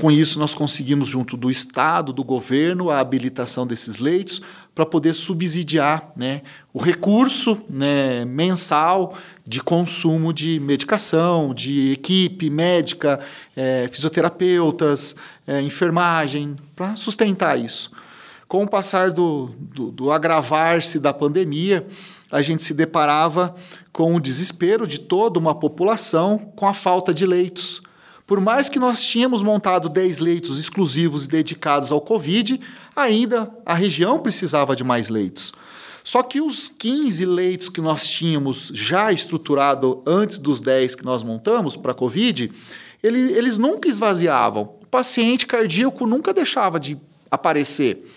[0.00, 4.40] Com isso, nós conseguimos, junto do Estado, do governo, a habilitação desses leitos
[4.72, 13.18] para poder subsidiar né, o recurso né, mensal de consumo de medicação, de equipe médica,
[13.56, 17.90] é, fisioterapeutas, é, enfermagem, para sustentar isso.
[18.48, 21.86] Com o passar do, do, do agravar-se da pandemia,
[22.30, 23.54] a gente se deparava
[23.92, 27.82] com o desespero de toda uma população com a falta de leitos
[28.28, 32.60] por mais que nós tínhamos montado 10 leitos exclusivos e dedicados ao Covid,
[32.94, 35.50] ainda a região precisava de mais leitos.
[36.04, 41.22] Só que os 15 leitos que nós tínhamos já estruturado antes dos 10 que nós
[41.22, 42.52] montamos para a Covid,
[43.02, 44.74] ele, eles nunca esvaziavam.
[44.82, 46.98] O paciente cardíaco nunca deixava de
[47.30, 48.10] aparecer.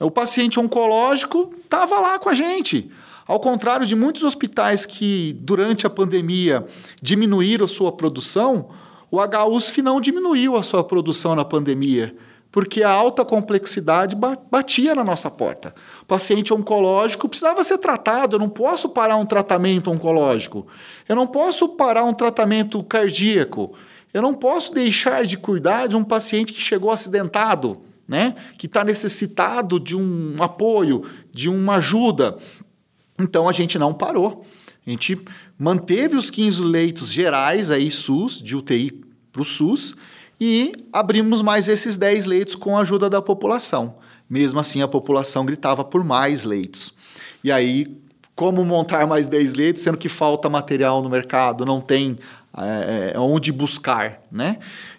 [0.00, 2.90] O paciente oncológico estava lá com a gente.
[3.26, 6.66] Ao contrário de muitos hospitais que, durante a pandemia,
[7.02, 8.70] diminuíram sua produção,
[9.10, 12.14] o HUSF não diminuiu a sua produção na pandemia,
[12.50, 14.16] porque a alta complexidade
[14.50, 15.74] batia na nossa porta.
[16.02, 20.66] O paciente oncológico precisava ser tratado, eu não posso parar um tratamento oncológico,
[21.08, 23.74] eu não posso parar um tratamento cardíaco,
[24.14, 28.34] eu não posso deixar de cuidar de um paciente que chegou acidentado, né?
[28.56, 32.38] que está necessitado de um apoio, de uma ajuda.
[33.18, 34.46] Então a gente não parou.
[34.86, 35.20] A gente
[35.58, 39.94] manteve os 15 leitos gerais aí SUS, de UTI para o SUS,
[40.40, 43.96] e abrimos mais esses 10 leitos com a ajuda da população.
[44.30, 46.94] Mesmo assim, a população gritava por mais leitos.
[47.44, 47.98] E aí,
[48.34, 52.16] como montar mais 10 leitos, sendo que falta material no mercado, não tem
[52.56, 54.58] é, onde buscar, né?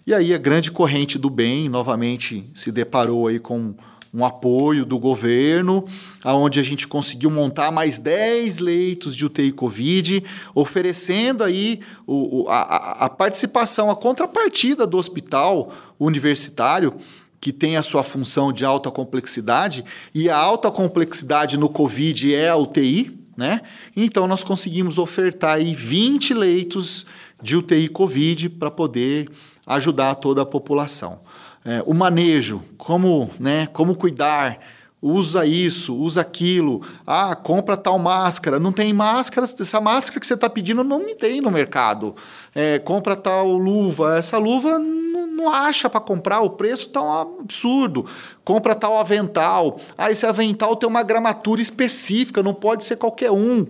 [0.10, 3.76] E aí a grande corrente do bem novamente se deparou aí com
[4.12, 5.88] um apoio do governo,
[6.24, 10.24] aonde a gente conseguiu montar mais 10 leitos de UTI Covid,
[10.56, 16.96] oferecendo aí o, a, a participação, a contrapartida do hospital universitário,
[17.40, 22.50] que tem a sua função de alta complexidade, e a alta complexidade no Covid é
[22.50, 23.62] a UTI, né?
[23.96, 27.06] Então nós conseguimos ofertar aí 20 leitos
[27.42, 29.30] de UTI Covid para poder
[29.70, 31.20] ajudar toda a população.
[31.64, 34.60] É, o manejo, como, né, como cuidar,
[35.02, 40.34] usa isso, usa aquilo, ah, compra tal máscara, não tem máscara, essa máscara que você
[40.34, 42.16] está pedindo não me tem no mercado,
[42.54, 47.42] é, compra tal luva, essa luva não, não acha para comprar, o preço está um
[47.42, 48.06] absurdo,
[48.44, 53.68] compra tal avental, ah, esse avental tem uma gramatura específica, não pode ser qualquer um,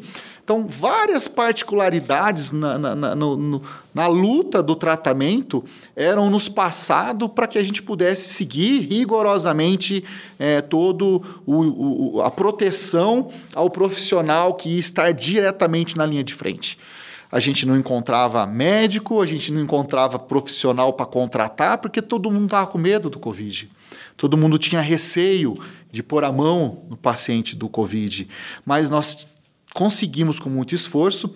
[0.49, 3.61] então, várias particularidades na, na, na, no,
[3.93, 5.63] na luta do tratamento
[5.95, 10.03] eram nos passado para que a gente pudesse seguir rigorosamente
[10.39, 16.33] é, todo o, o, a proteção ao profissional que ia estar diretamente na linha de
[16.33, 16.79] frente.
[17.31, 22.45] A gente não encontrava médico, a gente não encontrava profissional para contratar, porque todo mundo
[22.45, 23.69] estava com medo do Covid.
[24.17, 25.59] Todo mundo tinha receio
[25.91, 28.27] de pôr a mão no paciente do Covid.
[28.65, 29.27] Mas nós
[29.73, 31.35] conseguimos, com muito esforço,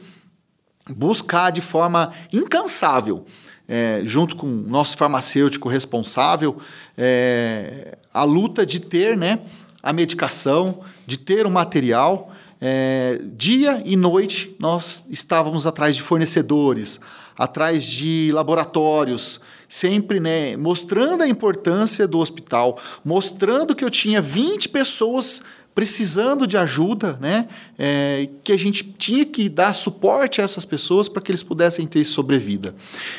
[0.90, 3.26] buscar de forma incansável,
[3.68, 6.58] é, junto com o nosso farmacêutico responsável,
[6.98, 9.40] é, a luta de ter né,
[9.82, 12.32] a medicação, de ter o material.
[12.66, 17.00] É, dia e noite nós estávamos atrás de fornecedores,
[17.38, 24.70] atrás de laboratórios, sempre né, mostrando a importância do hospital, mostrando que eu tinha 20
[24.70, 25.42] pessoas
[25.74, 27.48] precisando de ajuda, né?
[27.78, 31.88] É, que a gente tinha que dar suporte a essas pessoas para que eles pudessem
[31.88, 32.76] ter sobrevida.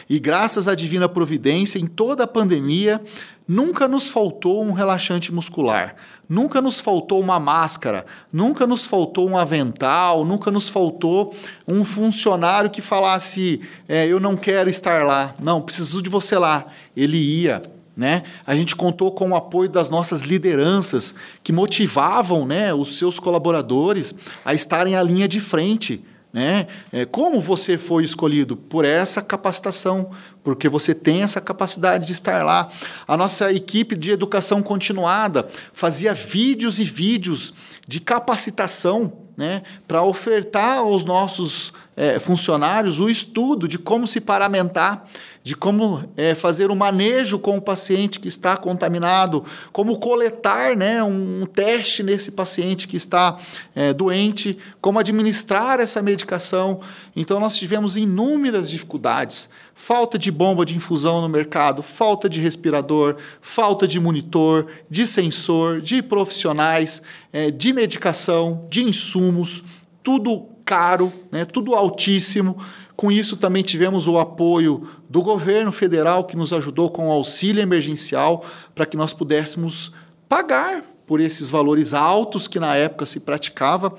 [0.08, 3.00] E graças à divina providência, em toda a pandemia,
[3.46, 5.96] nunca nos faltou um relaxante muscular,
[6.28, 11.34] nunca nos faltou uma máscara, nunca nos faltou um avental, nunca nos faltou
[11.66, 16.66] um funcionário que falasse: é, eu não quero estar lá, não, preciso de você lá.
[16.96, 18.24] Ele ia né?
[18.46, 24.14] A gente contou com o apoio das nossas lideranças que motivavam né, os seus colaboradores
[24.44, 26.04] a estarem à linha de frente.
[26.32, 26.66] Né?
[26.90, 28.56] É, como você foi escolhido?
[28.56, 30.10] Por essa capacitação,
[30.42, 32.68] porque você tem essa capacidade de estar lá.
[33.06, 37.54] A nossa equipe de educação continuada fazia vídeos e vídeos
[37.86, 45.06] de capacitação né, para ofertar aos nossos é, funcionários o estudo de como se paramentar
[45.44, 50.74] de como é, fazer o um manejo com o paciente que está contaminado, como coletar
[50.74, 53.36] né, um teste nesse paciente que está
[53.74, 56.80] é, doente, como administrar essa medicação.
[57.14, 59.50] Então, nós tivemos inúmeras dificuldades.
[59.74, 65.82] Falta de bomba de infusão no mercado, falta de respirador, falta de monitor, de sensor,
[65.82, 69.62] de profissionais, é, de medicação, de insumos,
[70.02, 72.56] tudo caro, né, tudo altíssimo.
[72.96, 77.60] Com isso, também tivemos o apoio do governo federal, que nos ajudou com o auxílio
[77.60, 79.92] emergencial, para que nós pudéssemos
[80.28, 83.94] pagar por esses valores altos que na época se praticava,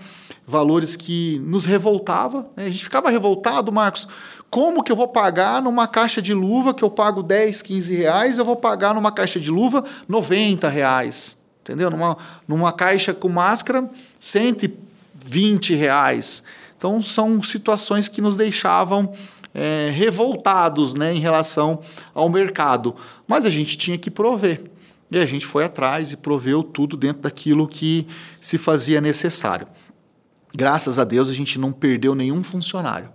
[0.46, 2.50] valores que nos revoltava.
[2.56, 2.66] Né?
[2.66, 4.08] A gente ficava revoltado, Marcos.
[4.50, 8.38] Como que eu vou pagar numa caixa de luva que eu pago 10, 15 reais,
[8.38, 11.38] eu vou pagar numa caixa de luva 90 reais?
[11.62, 11.89] Entendeu?
[11.89, 12.18] Numa,
[12.48, 13.89] numa caixa com máscara,
[14.20, 16.43] 120 reais.
[16.86, 19.11] Então, são situações que nos deixavam
[19.55, 21.81] é, revoltados né, em relação
[22.13, 22.95] ao mercado.
[23.27, 24.65] Mas a gente tinha que prover.
[25.09, 28.05] E a gente foi atrás e proveu tudo dentro daquilo que
[28.39, 29.67] se fazia necessário.
[30.53, 33.09] Graças a Deus, a gente não perdeu nenhum funcionário.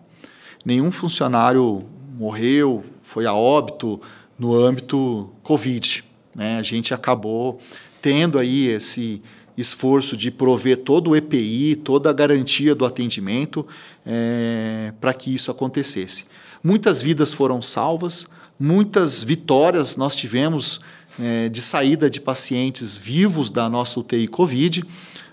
[0.65, 1.87] Nenhum funcionário
[2.19, 4.01] morreu, foi a óbito
[4.37, 6.03] no âmbito Covid.
[6.35, 6.59] Né?
[6.59, 7.61] A gente acabou
[8.03, 9.23] tendo aí esse
[9.61, 13.67] esforço de prover todo o EPI, toda a garantia do atendimento
[14.07, 16.25] é, para que isso acontecesse.
[16.63, 18.27] Muitas vidas foram salvas,
[18.59, 20.81] muitas vitórias nós tivemos
[21.19, 24.85] é, de saída de pacientes vivos da nossa UTI Covid.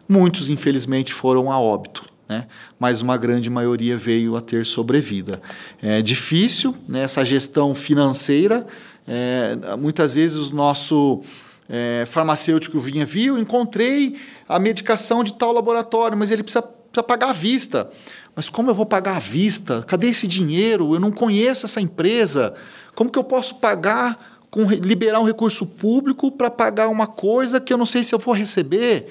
[0.07, 2.05] Muitos, infelizmente, foram a óbito.
[2.29, 2.45] Né?
[2.77, 5.41] mas uma grande maioria veio a ter sobrevida.
[5.81, 8.67] É difícil né, essa gestão financeira.
[9.07, 11.23] É, muitas vezes o nosso
[11.69, 17.29] é, farmacêutico vinha, viu, encontrei a medicação de tal laboratório, mas ele precisa, precisa pagar
[17.29, 17.89] à vista.
[18.35, 19.83] Mas como eu vou pagar à vista?
[19.87, 20.93] Cadê esse dinheiro?
[20.93, 22.53] Eu não conheço essa empresa.
[22.95, 27.73] Como que eu posso pagar, com, liberar um recurso público para pagar uma coisa que
[27.73, 29.07] eu não sei se eu vou receber?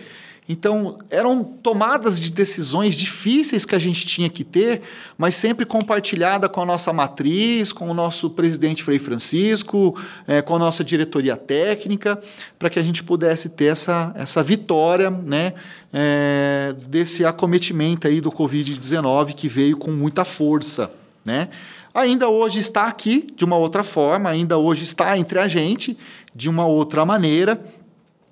[0.49, 4.83] Então, eram tomadas de decisões difíceis que a gente tinha que ter,
[5.19, 10.55] mas sempre compartilhada com a nossa matriz, com o nosso presidente Frei Francisco, é, com
[10.55, 12.21] a nossa diretoria técnica,
[12.59, 15.53] para que a gente pudesse ter essa, essa vitória né,
[15.93, 20.93] é, desse acometimento aí do Covid-19 que veio com muita força.
[21.25, 21.49] Né?
[21.93, 25.99] Ainda hoje está aqui de uma outra forma, ainda hoje está entre a gente
[26.33, 27.59] de uma outra maneira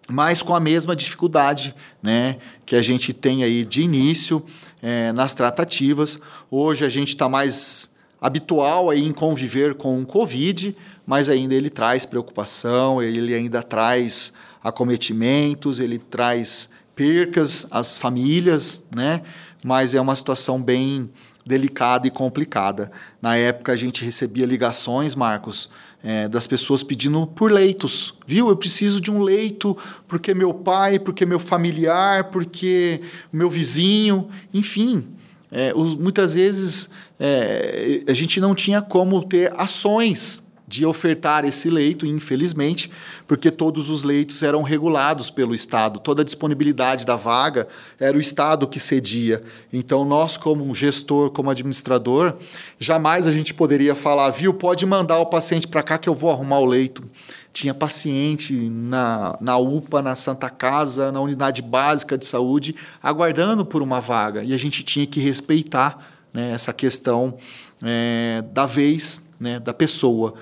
[0.09, 2.37] mas com a mesma dificuldade né,
[2.67, 4.45] que a gente tem aí de início
[4.83, 6.19] é, nas tratativas.
[6.51, 7.91] Hoje a gente está mais
[8.21, 10.77] habitual aí em conviver com o Covid,
[11.07, 14.33] mas ainda ele traz preocupação, ele ainda traz
[14.63, 19.23] acometimentos, ele traz percas às famílias, né?
[19.63, 21.11] mas é uma situação bem
[21.45, 22.91] delicada e complicada.
[23.21, 25.69] Na época a gente recebia ligações, Marcos,
[26.05, 28.51] é, das pessoas pedindo por leitos, viu?
[28.51, 29.77] Eu preciso de um leito
[30.07, 33.01] porque meu pai, porque meu familiar, porque
[33.33, 35.07] meu vizinho, enfim.
[35.51, 40.43] É, os, muitas vezes é, a gente não tinha como ter ações
[40.75, 42.91] de ofertar esse leito, infelizmente,
[43.29, 47.68] porque todos os leitos eram regulados pelo Estado, toda a disponibilidade da vaga
[48.01, 49.45] era o Estado que cedia.
[49.72, 52.35] Então, nós, como gestor, como administrador,
[52.77, 56.31] jamais a gente poderia falar, viu, pode mandar o paciente para cá que eu vou
[56.31, 57.05] arrumar o leito.
[57.53, 63.81] Tinha paciente na, na UPA, na Santa Casa, na unidade básica de saúde, aguardando por
[63.81, 64.43] uma vaga.
[64.43, 67.37] E a gente tinha que respeitar né, essa questão
[67.81, 70.35] é, da vez né, da pessoa.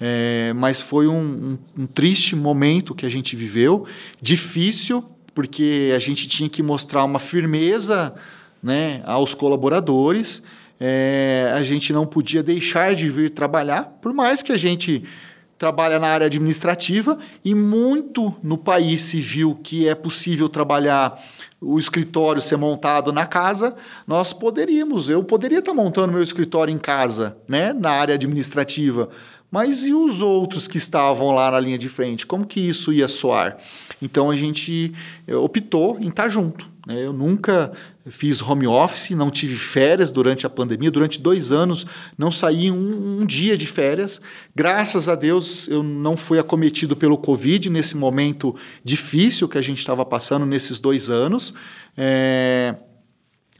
[0.00, 3.86] É, mas foi um, um, um triste momento que a gente viveu,
[4.20, 8.14] difícil, porque a gente tinha que mostrar uma firmeza
[8.62, 10.42] né, aos colaboradores.
[10.80, 15.04] É, a gente não podia deixar de vir trabalhar, por mais que a gente
[15.58, 21.22] trabalha na área administrativa e muito no país se viu que é possível trabalhar
[21.60, 23.76] o escritório ser montado na casa,
[24.06, 29.10] nós poderíamos, eu poderia estar montando meu escritório em casa, né, na área administrativa,
[29.50, 32.26] mas e os outros que estavam lá na linha de frente?
[32.26, 33.58] Como que isso ia soar?
[34.00, 34.92] Então a gente
[35.26, 36.68] eh, optou em estar junto.
[36.86, 37.04] Né?
[37.04, 37.72] Eu nunca
[38.08, 40.90] fiz home office, não tive férias durante a pandemia.
[40.90, 41.84] Durante dois anos
[42.16, 44.20] não saí um, um dia de férias.
[44.54, 49.78] Graças a Deus eu não fui acometido pelo Covid nesse momento difícil que a gente
[49.78, 51.54] estava passando nesses dois anos.
[51.96, 52.74] É...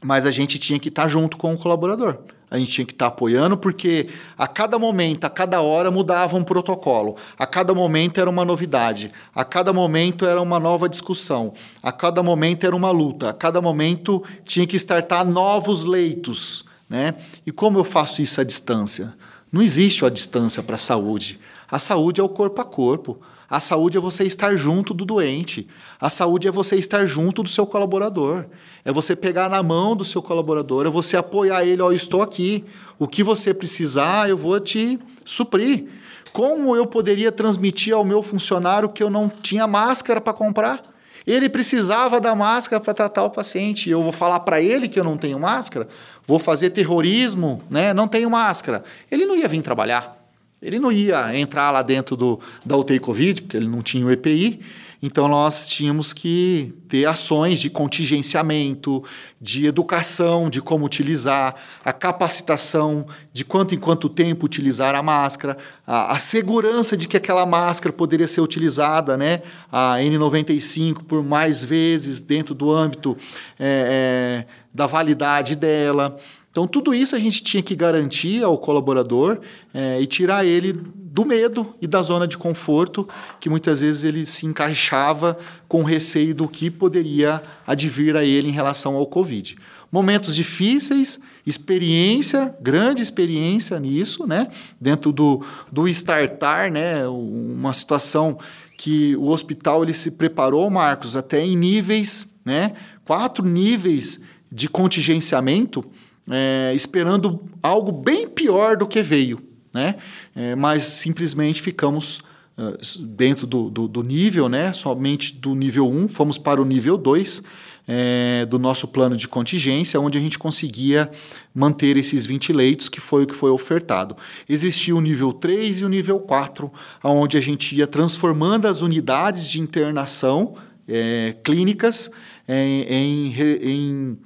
[0.03, 2.19] Mas a gente tinha que estar junto com o colaborador
[2.51, 6.43] a gente tinha que estar apoiando, porque a cada momento, a cada hora mudava um
[6.43, 11.93] protocolo, a cada momento era uma novidade, a cada momento era uma nova discussão, a
[11.93, 16.65] cada momento era uma luta, a cada momento tinha que startar novos leitos.
[16.89, 17.15] Né?
[17.47, 19.13] E como eu faço isso à distância?
[19.49, 21.39] Não existe a distância para a saúde.
[21.69, 23.21] A saúde é o corpo a corpo.
[23.51, 25.67] A saúde é você estar junto do doente.
[25.99, 28.45] A saúde é você estar junto do seu colaborador.
[28.85, 32.21] É você pegar na mão do seu colaborador, é você apoiar ele, ó, oh, estou
[32.21, 32.63] aqui.
[32.97, 35.89] O que você precisar, eu vou te suprir.
[36.31, 40.83] Como eu poderia transmitir ao meu funcionário que eu não tinha máscara para comprar?
[41.27, 43.89] Ele precisava da máscara para tratar o paciente.
[43.89, 45.89] Eu vou falar para ele que eu não tenho máscara?
[46.25, 47.93] Vou fazer terrorismo, né?
[47.93, 48.81] Não tenho máscara.
[49.11, 50.20] Ele não ia vir trabalhar.
[50.61, 54.11] Ele não ia entrar lá dentro do, da UTI Covid, porque ele não tinha o
[54.11, 54.59] EPI.
[55.03, 59.03] Então, nós tínhamos que ter ações de contingenciamento,
[59.41, 65.57] de educação, de como utilizar, a capacitação de quanto em quanto tempo utilizar a máscara,
[65.87, 69.41] a, a segurança de que aquela máscara poderia ser utilizada, né,
[69.71, 73.17] a N95, por mais vezes dentro do âmbito
[73.59, 76.19] é, é, da validade dela.
[76.51, 79.39] Então, tudo isso a gente tinha que garantir ao colaborador
[79.73, 83.07] é, e tirar ele do medo e da zona de conforto,
[83.39, 85.37] que muitas vezes ele se encaixava
[85.67, 89.55] com receio do que poderia advir a ele em relação ao Covid.
[89.89, 94.47] Momentos difíceis, experiência, grande experiência nisso, né?
[94.79, 97.05] dentro do, do startar, né?
[97.07, 98.37] uma situação
[98.77, 102.73] que o hospital ele se preparou, Marcos, até em níveis, né?
[103.03, 105.83] quatro níveis de contingenciamento,
[106.29, 109.39] é, esperando algo bem pior do que veio.
[109.73, 109.95] né?
[110.35, 112.21] É, mas simplesmente ficamos
[112.57, 114.73] uh, dentro do, do, do, nível, né?
[114.73, 117.41] Somente do nível 1, fomos para o nível 2
[117.87, 121.09] é, do nosso plano de contingência, onde a gente conseguia
[121.53, 124.15] manter esses 20 leitos, que foi o que foi ofertado.
[124.47, 126.71] Existia o nível 3 e o nível 4,
[127.03, 130.55] onde a gente ia transformando as unidades de internação
[130.87, 132.09] é, clínicas
[132.47, 134.17] em, em, em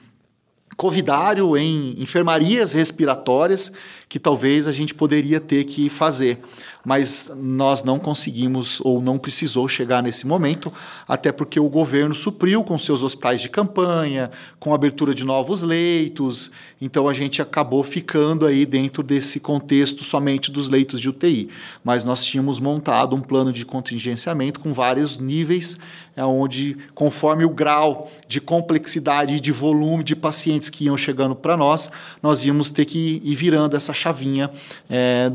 [0.77, 3.71] covidário, em enfermarias respiratórias,
[4.09, 6.39] que talvez a gente poderia ter que fazer
[6.85, 10.71] mas nós não conseguimos ou não precisou chegar nesse momento,
[11.07, 14.29] até porque o governo supriu com seus hospitais de campanha,
[14.59, 20.03] com a abertura de novos leitos, então a gente acabou ficando aí dentro desse contexto
[20.03, 21.49] somente dos leitos de UTI.
[21.83, 25.77] Mas nós tínhamos montado um plano de contingenciamento com vários níveis,
[26.17, 31.57] onde, conforme o grau de complexidade e de volume de pacientes que iam chegando para
[31.57, 31.89] nós,
[32.21, 34.49] nós íamos ter que ir virando essa chavinha
[34.89, 35.31] é,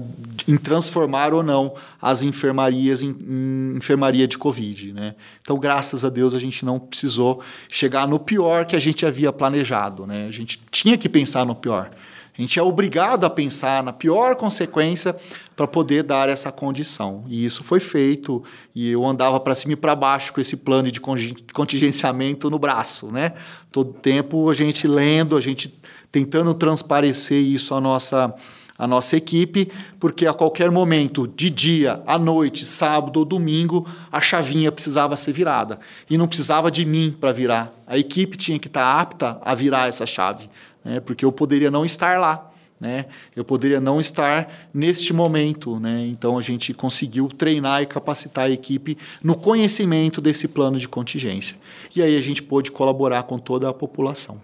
[0.48, 4.92] em transformar ou não as enfermarias em, em enfermaria de Covid.
[4.92, 5.14] Né?
[5.42, 9.32] Então, graças a Deus, a gente não precisou chegar no pior que a gente havia
[9.32, 10.06] planejado.
[10.06, 10.26] Né?
[10.28, 11.90] A gente tinha que pensar no pior.
[12.36, 15.14] A gente é obrigado a pensar na pior consequência
[15.54, 17.24] para poder dar essa condição.
[17.28, 18.42] E isso foi feito,
[18.74, 23.12] e eu andava para cima e para baixo com esse plano de contingenciamento no braço.
[23.12, 23.34] Né?
[23.70, 25.78] Todo tempo a gente lendo, a gente
[26.10, 28.34] tentando transparecer isso à nossa
[28.80, 34.22] a nossa equipe, porque a qualquer momento, de dia, à noite, sábado ou domingo, a
[34.22, 35.78] chavinha precisava ser virada.
[36.08, 37.74] E não precisava de mim para virar.
[37.86, 40.48] A equipe tinha que estar tá apta a virar essa chave,
[40.82, 40.98] né?
[40.98, 42.50] porque eu poderia não estar lá.
[42.80, 43.04] Né?
[43.36, 46.06] Eu poderia não estar neste momento, né?
[46.06, 51.58] Então a gente conseguiu treinar e capacitar a equipe no conhecimento desse plano de contingência.
[51.94, 54.40] E aí a gente pôde colaborar com toda a população.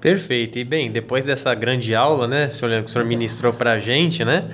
[0.00, 0.58] Perfeito.
[0.58, 4.24] E bem, depois dessa grande aula, né, senhor, que o senhor ministrou para a gente,
[4.24, 4.50] né,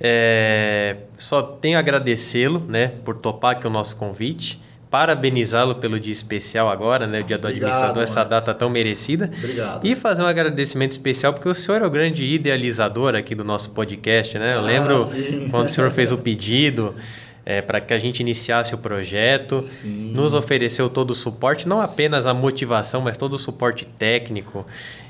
[0.00, 4.60] é, só tenho a agradecê-lo, né, por topar aqui o nosso convite,
[4.90, 9.30] parabenizá-lo pelo dia especial agora, né, o dia do Obrigado, administrador, essa data tão merecida.
[9.36, 9.86] Obrigado.
[9.86, 13.70] E fazer um agradecimento especial porque o senhor é o grande idealizador aqui do nosso
[13.70, 14.54] podcast, né?
[14.54, 15.48] Eu ah, lembro sim.
[15.50, 16.94] quando o senhor fez o pedido
[17.48, 20.12] é, para que a gente iniciasse o projeto, Sim.
[20.12, 24.66] nos ofereceu todo o suporte, não apenas a motivação, mas todo o suporte técnico.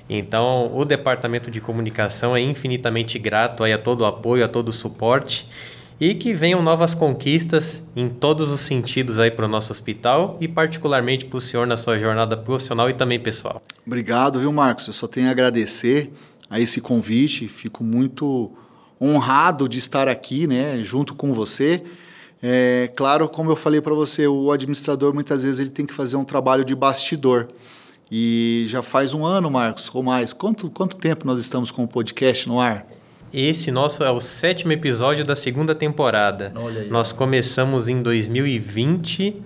[0.09, 4.73] Então, o departamento de comunicação é infinitamente grato a todo o apoio, a todo o
[4.73, 5.49] suporte
[6.01, 10.47] e que venham novas conquistas em todos os sentidos aí para o nosso hospital e
[10.47, 13.61] particularmente para o senhor na sua jornada profissional e também pessoal.
[13.85, 14.87] Obrigado, viu, Marcos?
[14.87, 16.13] Eu só tenho a agradecer
[16.49, 17.49] a esse convite.
[17.49, 18.53] Fico muito
[19.03, 21.83] honrado de estar aqui, né, junto com você
[22.43, 26.17] é, claro, como eu falei para você, o administrador muitas vezes ele tem que fazer
[26.17, 27.49] um trabalho de bastidor.
[28.11, 30.33] E já faz um ano, Marcos, ou mais.
[30.33, 32.87] Quanto, quanto tempo nós estamos com o podcast no ar?
[33.33, 36.53] Esse nosso é o sétimo episódio da segunda temporada.
[36.89, 39.43] Nós começamos em 2020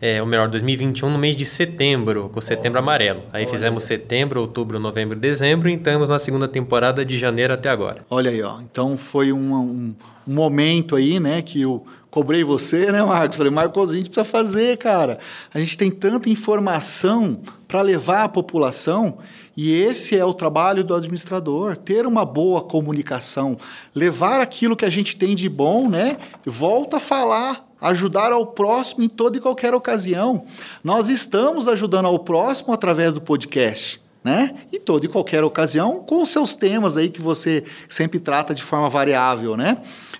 [0.00, 3.22] é, ou melhor, 2021 no mês de setembro, com o setembro oh, amarelo.
[3.32, 3.88] Aí fizemos aí.
[3.88, 8.04] setembro, outubro, novembro, dezembro e estamos na segunda temporada de janeiro até agora.
[8.10, 8.60] Olha aí, ó.
[8.60, 9.94] Então foi um, um,
[10.28, 11.82] um momento aí, né, que eu
[12.16, 13.36] cobrei você, né, Marcos?
[13.36, 15.18] Falei, Marcos, a gente precisa fazer, cara.
[15.52, 19.18] A gente tem tanta informação para levar à população
[19.54, 23.58] e esse é o trabalho do administrador, ter uma boa comunicação,
[23.94, 26.16] levar aquilo que a gente tem de bom, né?
[26.46, 30.46] Volta a falar ajudar ao próximo em toda e qualquer ocasião.
[30.82, 34.00] Nós estamos ajudando ao próximo através do podcast.
[34.26, 34.56] Né?
[34.72, 38.60] Em toda e qualquer ocasião, com os seus temas aí que você sempre trata de
[38.60, 39.78] forma variável, né?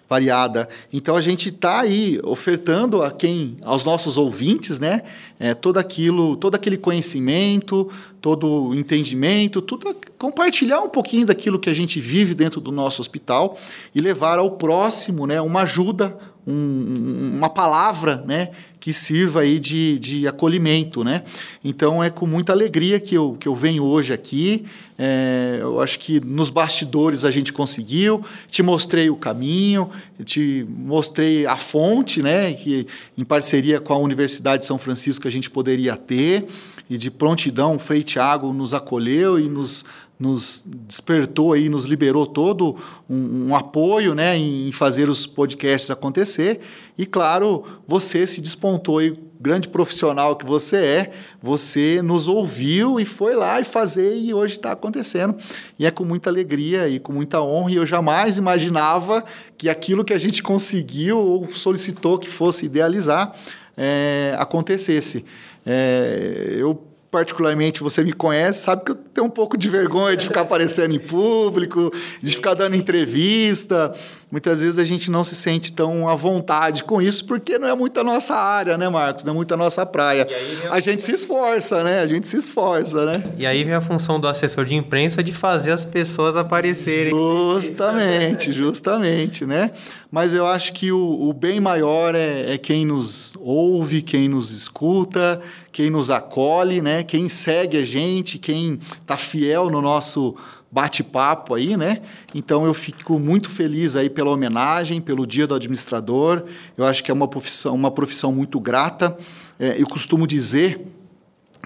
[0.08, 0.68] Variada.
[0.92, 5.02] Então a gente está aí ofertando a quem, aos nossos ouvintes, né?
[5.40, 11.68] É, todo aquilo, todo aquele conhecimento, todo o entendimento, tudo compartilhar um pouquinho daquilo que
[11.68, 13.58] a gente vive dentro do nosso hospital
[13.92, 15.40] e levar ao próximo, né?
[15.40, 16.16] Uma ajuda,
[16.46, 18.50] um, uma palavra né,
[18.80, 21.02] que sirva aí de, de acolhimento.
[21.02, 21.22] Né?
[21.64, 24.64] Então é com muita alegria que eu, que eu venho hoje aqui.
[24.98, 29.90] É, eu acho que nos bastidores a gente conseguiu, te mostrei o caminho,
[30.24, 32.86] te mostrei a fonte, né, que
[33.16, 36.46] em parceria com a Universidade de São Francisco a gente poderia ter,
[36.88, 39.84] e de prontidão o Frei Tiago nos acolheu e nos
[40.18, 42.76] nos despertou aí, nos liberou todo
[43.08, 46.60] um, um, apoio né, em fazer os podcasts acontecer.
[46.96, 51.10] E claro, você se despontou aí, grande profissional que você é,
[51.42, 55.36] você nos ouviu e foi lá e fazer e hoje está acontecendo.
[55.78, 57.70] E é com muita alegria e com muita honra.
[57.72, 59.22] E eu jamais imaginava
[59.58, 63.34] que aquilo que a gente conseguiu ou solicitou que fosse idealizar
[63.76, 65.24] é, acontecesse.
[65.64, 70.26] É, eu particularmente você me conhece, sabe que eu tenho um pouco de vergonha de
[70.26, 71.90] ficar aparecendo em público,
[72.22, 73.94] de ficar dando entrevista.
[74.30, 77.74] Muitas vezes a gente não se sente tão à vontade com isso, porque não é
[77.74, 79.24] muito a nossa área, né, Marcos?
[79.24, 80.26] Não é muito a nossa praia.
[80.70, 82.00] A gente se esforça, né?
[82.00, 83.22] A gente se esforça, né?
[83.38, 87.12] E aí vem a função do assessor de imprensa de fazer as pessoas aparecerem.
[87.12, 89.70] Justamente, justamente, né?
[90.10, 94.50] Mas eu acho que o, o bem maior é, é quem nos ouve, quem nos
[94.50, 95.40] escuta,
[95.72, 97.02] quem nos acolhe, né?
[97.02, 100.34] Quem segue a gente, quem está fiel no nosso
[100.76, 102.02] bate-papo aí, né?
[102.34, 106.44] Então eu fico muito feliz aí pela homenagem, pelo Dia do Administrador.
[106.76, 109.16] Eu acho que é uma profissão, uma profissão muito grata.
[109.58, 110.86] É, eu costumo dizer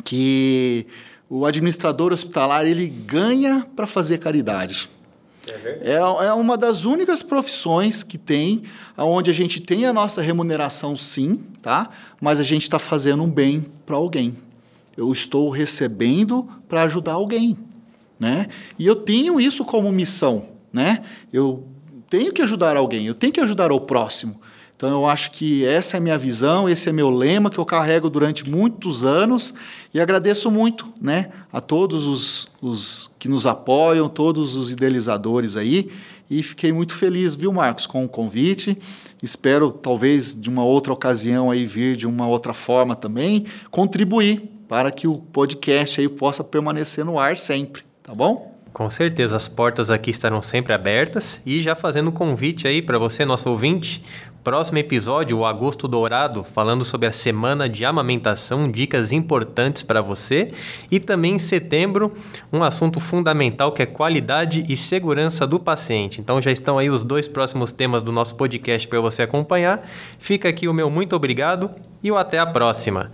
[0.04, 0.86] que
[1.28, 4.88] o administrador hospitalar ele ganha para fazer caridade.
[5.80, 8.62] É, é uma das únicas profissões que tem,
[8.96, 11.90] onde a gente tem a nossa remuneração, sim, tá?
[12.20, 14.36] Mas a gente está fazendo um bem para alguém.
[14.96, 17.56] Eu estou recebendo para ajudar alguém
[18.20, 18.48] né?
[18.78, 21.02] E eu tenho isso como missão, né?
[21.32, 21.66] Eu
[22.10, 24.38] tenho que ajudar alguém, eu tenho que ajudar o próximo.
[24.76, 27.66] Então eu acho que essa é a minha visão, esse é meu lema que eu
[27.66, 29.52] carrego durante muitos anos
[29.92, 35.90] e agradeço muito, né, a todos os, os que nos apoiam, todos os idealizadores aí
[36.30, 38.78] e fiquei muito feliz, viu, Marcos, com o convite.
[39.22, 44.90] Espero talvez de uma outra ocasião aí vir de uma outra forma também contribuir para
[44.90, 48.58] que o podcast aí possa permanecer no ar sempre tá bom?
[48.72, 52.98] Com certeza, as portas aqui estarão sempre abertas e já fazendo um convite aí para
[52.98, 54.02] você, nosso ouvinte,
[54.42, 60.52] próximo episódio, o Agosto Dourado, falando sobre a semana de amamentação, dicas importantes para você,
[60.90, 62.14] e também em setembro,
[62.52, 66.20] um assunto fundamental que é qualidade e segurança do paciente.
[66.20, 69.86] Então já estão aí os dois próximos temas do nosso podcast para você acompanhar.
[70.18, 71.70] Fica aqui o meu muito obrigado
[72.02, 73.10] e o até a próxima.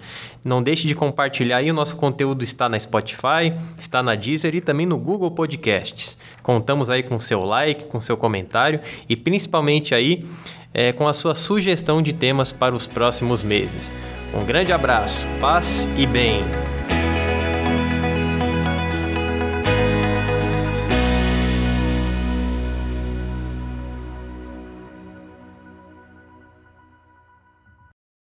[0.46, 4.60] Não deixe de compartilhar aí, o nosso conteúdo está na Spotify, está na Deezer e
[4.60, 6.16] também no Google Podcasts.
[6.46, 8.78] Contamos aí com seu like, com seu comentário
[9.08, 10.24] e principalmente aí
[10.72, 13.92] é, com a sua sugestão de temas para os próximos meses.
[14.32, 16.75] Um grande abraço, paz e bem!